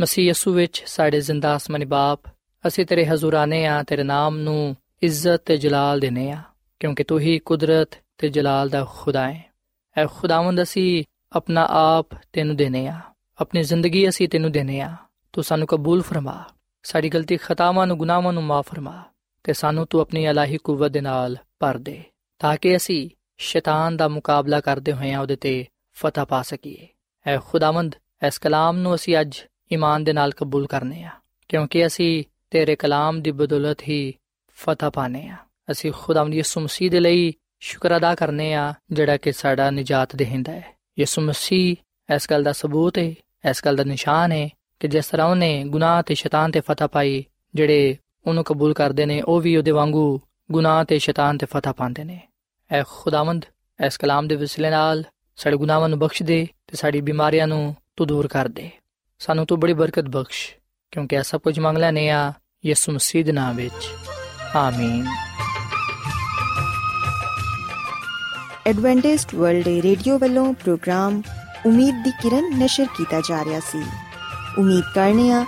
ਮਸੀਹ 0.00 0.28
ਯਸੂ 0.28 0.52
ਵਿੱਚ 0.52 0.82
ਸਾਡੇ 0.86 1.20
ਜ਼ਿੰਦਾ 1.20 1.56
ਅਸਮਾਨੀ 1.56 1.84
ਬਾਪ, 1.84 2.20
ਅਸੀਂ 2.66 2.86
ਤੇਰੇ 2.86 3.06
ਹਜ਼ੂਰਾਨੇ 3.06 3.66
ਆ, 3.66 3.82
ਤੇਰੇ 3.82 4.02
ਨਾਮ 4.02 4.38
ਨੂੰ 4.38 4.76
ਇੱਜ਼ਤ 5.02 5.42
ਤੇ 5.44 5.56
ਜਲਾਲ 5.56 6.00
ਦੇਨੇ 6.00 6.30
ਆ, 6.30 6.42
ਕਿਉਂਕਿ 6.80 7.04
ਤੂੰ 7.04 7.20
ਹੀ 7.20 7.38
ਕੁਦਰਤ 7.38 7.90
ਤੇ 8.18 8.28
ਜਲਾਲ 8.28 8.68
ਦਾ 8.68 8.84
ਖੁਦਾ 8.90 9.32
ਹੈ। 9.32 9.52
ਐ 9.96 10.06
ਖੁਦਾਵੰਦ 10.06 10.62
ਅਸੀਂ 10.62 11.04
ਆਪਣਾ 11.32 11.66
ਆਪ 11.70 12.06
ਤੈਨੂੰ 12.32 12.56
ਦੇਨੇ 12.56 12.86
ਆ, 12.86 13.00
ਆਪਣੀ 13.40 13.62
ਜ਼ਿੰਦਗੀ 13.62 14.08
ਅਸੀਂ 14.08 14.28
ਤੈਨੂੰ 14.28 14.52
ਦੇਨੇ 14.52 14.80
ਆ, 14.80 14.96
ਤੂੰ 15.32 15.44
ਸਾਨੂੰ 15.44 15.66
ਕਬੂਲ 15.66 16.02
ਫਰਮਾ, 16.02 16.44
ਸਾਡੀ 16.82 17.08
ਗਲਤੀ 17.08 17.36
ਖਤਾਵਾਂ 17.36 17.86
ਨੂੰ, 17.86 17.98
ਗੁਨਾਹਾਂ 17.98 18.32
ਨੂੰ 18.32 18.42
ਮਾਫ 18.44 18.68
ਫਰਮਾ, 18.68 19.02
ਤੇ 19.44 19.52
ਸਾਨੂੰ 19.52 19.86
ਤੂੰ 19.86 20.00
ਆਪਣੀ 20.00 20.30
ਅਲਾਹੀ 20.30 20.56
ਕੂਵਤ 20.56 20.90
ਦੇ 20.90 21.00
ਨਾਲ 21.00 21.36
ਭਰ 21.60 21.78
ਦੇ, 21.78 22.02
ਤਾਂ 22.38 22.56
ਕਿ 22.56 22.76
ਅਸੀਂ 22.76 23.10
ਸ਼ੈਤਾਨ 23.38 23.96
ਦਾ 23.96 24.08
ਮੁਕਾਬਲਾ 24.08 24.60
ਕਰਦੇ 24.60 24.92
ਹੋਏ 24.92 25.00
ਹੋਇਆਂ 25.00 25.20
ਉਹਦੇ 25.20 25.36
ਤੇ 25.36 25.66
ਫਤਹ 25.92 26.20
ਪਾ 26.20 26.42
ਸਕੀਏ। 26.42 26.88
ਐ 27.26 27.38
ਖੁਦਾਵੰਦ 27.38 27.94
ਇਸ 28.26 28.38
ਕਲਾਮ 28.38 28.76
ਨੂੰ 28.76 28.94
ਅਸੀਂ 28.94 29.20
ਅੱਜ 29.20 29.38
ਈਮਾਨ 29.72 30.04
ਦੇ 30.04 30.12
ਨਾਲ 30.12 30.30
ਕਬੂਲ 30.30 30.66
ਕਰਨੇ 30.66 31.02
ਆ, 31.02 31.10
ਕਿਉਂਕਿ 31.48 31.86
ਅਸੀਂ 31.86 32.24
ਤੇਰੇ 32.50 32.76
ਕਲਾਮ 32.76 33.20
ਦੀ 33.22 33.30
ਬਦੌਲਤ 33.30 33.82
ਹੀ 33.82 34.14
ਫਤਹ 34.56 34.90
ਪਾਣੇ 34.90 35.26
ਆ। 35.28 35.36
ਅਸੀਂ 35.70 35.92
ਖੁਦਾਵੰਦ 35.98 36.34
ਯਿਸੂ 36.34 36.60
ਮਸੀਹ 36.60 36.90
ਦੇ 36.90 37.00
ਲਈ 37.00 37.32
ਸ਼ੁਕਰ 37.60 37.96
ਅਦਾ 37.96 38.14
ਕਰਨੇ 38.14 38.52
ਆ, 38.54 38.74
ਜਿਹੜਾ 38.92 39.16
ਕਿ 39.16 39.32
ਸਾਡਾ 39.32 39.70
ਨਜਾਤ 39.70 40.16
ਦੇਹਿੰਦਾ 40.16 40.52
ਹੈ। 40.52 40.64
ਯਿਸੂ 40.98 41.22
ਮਸੀਹ 41.22 41.76
ਇਸ 42.14 42.30
ਗੱਲ 42.30 42.42
ਦਾ 42.42 42.52
ਸਬੂਤ 42.52 42.98
ਹੈ 42.98 43.14
ਇਸ 43.50 43.64
ਗੱਲ 43.64 43.76
ਦਾ 43.76 43.84
ਨਿਸ਼ਾਨ 43.84 44.32
ਹੈ 44.32 44.48
ਕਿ 44.80 44.88
ਜਿਸ 44.88 45.06
ਤਰ੍ਹਾਂ 45.06 45.26
ਉਹਨੇ 45.26 45.64
ਗੁਨਾਹ 45.64 46.02
ਤੇ 46.02 46.14
ਸ਼ੈਤਾਨ 46.14 46.50
ਤੇ 46.50 46.60
ਫਤਹ 46.60 46.84
ਪਾਈ, 46.84 47.24
ਜਿਹੜੇ 47.54 47.96
ਉਹਨੂੰ 48.26 48.44
ਕਬੂਲ 48.44 48.74
ਕਰਦੇ 48.74 49.06
ਨੇ, 49.06 49.20
ਉਹ 49.22 49.40
ਵੀ 49.40 49.56
ਉਹਦੇ 49.56 49.70
ਵਾਂਗੂ 49.70 50.20
ਗੁਨਾਹ 50.52 50.84
ਤੇ 50.84 50.98
ਸ਼ੈਤਾਨ 50.98 51.38
ਤੇ 51.38 51.46
ਫਤਹ 51.46 51.70
ਪਾਉਂਦੇ 51.70 52.04
ਨੇ। 52.04 52.20
ਐ 52.70 52.82
ਖੁਦਾਵੰਦ, 52.88 53.44
ਇਸ 53.86 53.96
ਕਲਾਮ 53.96 54.28
ਦੇ 54.28 54.36
ਵਸਿਲੇ 54.36 54.70
ਨਾਲ 54.70 55.04
ਸਾਡੇ 55.36 55.56
ਗੁਨਾਹਾਂ 55.56 55.88
ਨੂੰ 55.88 55.98
ਬਖਸ਼ 55.98 56.22
ਦੇ 56.22 56.46
ਤੇ 56.66 56.76
ਸਾਡੀ 56.76 57.00
ਬਿਮਾਰੀਆਂ 57.00 57.46
ਨੂੰ 57.46 57.76
ਤੂੰ 57.96 58.06
ਦੂਰ 58.06 58.28
ਕਰ 58.28 58.48
ਦੇ। 58.48 58.70
ਸਾਨੂੰ 59.18 59.46
ਤੂੰ 59.46 59.60
ਬੜੀ 59.60 59.72
ਬਰਕਤ 59.72 60.04
ਬਖਸ਼, 60.04 60.54
ਕਿਉਂਕਿ 60.90 61.16
ਇਹ 61.16 61.22
ਸਭ 61.22 61.40
ਕੁਝ 61.40 61.58
ਮੰਗ 61.60 61.78
ਲੈਨੇ 61.78 62.10
ਆ, 62.10 62.32
ਯਿਸੂ 62.66 62.92
ਮਸੀਹ 62.92 63.24
ਦੇ 63.24 63.32
ਨਾਮ 63.32 63.56
ਵਿੱਚ। 63.56 63.88
ਆਮੀਨ। 64.56 65.06
ਐਡਵੈਂਟਿਸਟ 68.66 69.34
ਵਰਲਡ 69.34 69.68
ਰੇਡੀਓ 69.68 70.18
ਵੱਲੋਂ 70.18 70.54
ਪ੍ਰੋਗਰਾਮ 70.54 71.22
ਉਮੀਦ 71.66 72.04
ਦੀ 72.04 72.10
ਕਿਰਨ 72.10 72.58
ਨਿਸ਼ਰ 72.58 72.86
ਕੀਤਾ 72.96 73.20
ਜਾ 73.20 73.44
ਰਿਹਾ 73.44 73.60
ਸੀ। 73.60 73.82
ਉਮੀਦ 74.58 74.84
ਕਰਨੇ 74.94 75.32
ਆ 75.32 75.44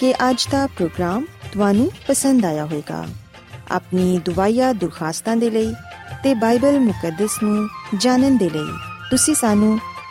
ਕਿ 0.00 0.12
ਅੱਜ 0.12 0.46
ਦਾ 0.50 0.66
ਪ੍ਰੋਗਰਾਮ 0.66 1.24
ਤੁਹਾਨੂੰ 1.52 1.90
ਪਸੰਦ 2.08 2.44
ਆਇਆ 2.44 2.64
ਹੋਵੇਗਾ। 2.64 3.06
ਆਪਣੀ 3.70 4.18
ਦੁਆਇਆ 4.18 4.72
ਦੁਰਖਾਸਤਾਂ 4.72 5.36
ਦੇ 5.36 5.50
ਲਈ 5.50 5.74
ਤੇ 6.22 6.34
ਬਾਈਬਲ 6.34 6.80
ਮੁਕੱਦਸ 6.80 7.42
ਨੂੰ 7.42 7.68
ਜਾਣਨ 7.96 8.36
ਦੇ 8.36 8.50
ਲਈ 8.50 8.72
ਤੁਸੀਂ 9.10 9.34
ਸਾਨੂੰ 9.34 9.78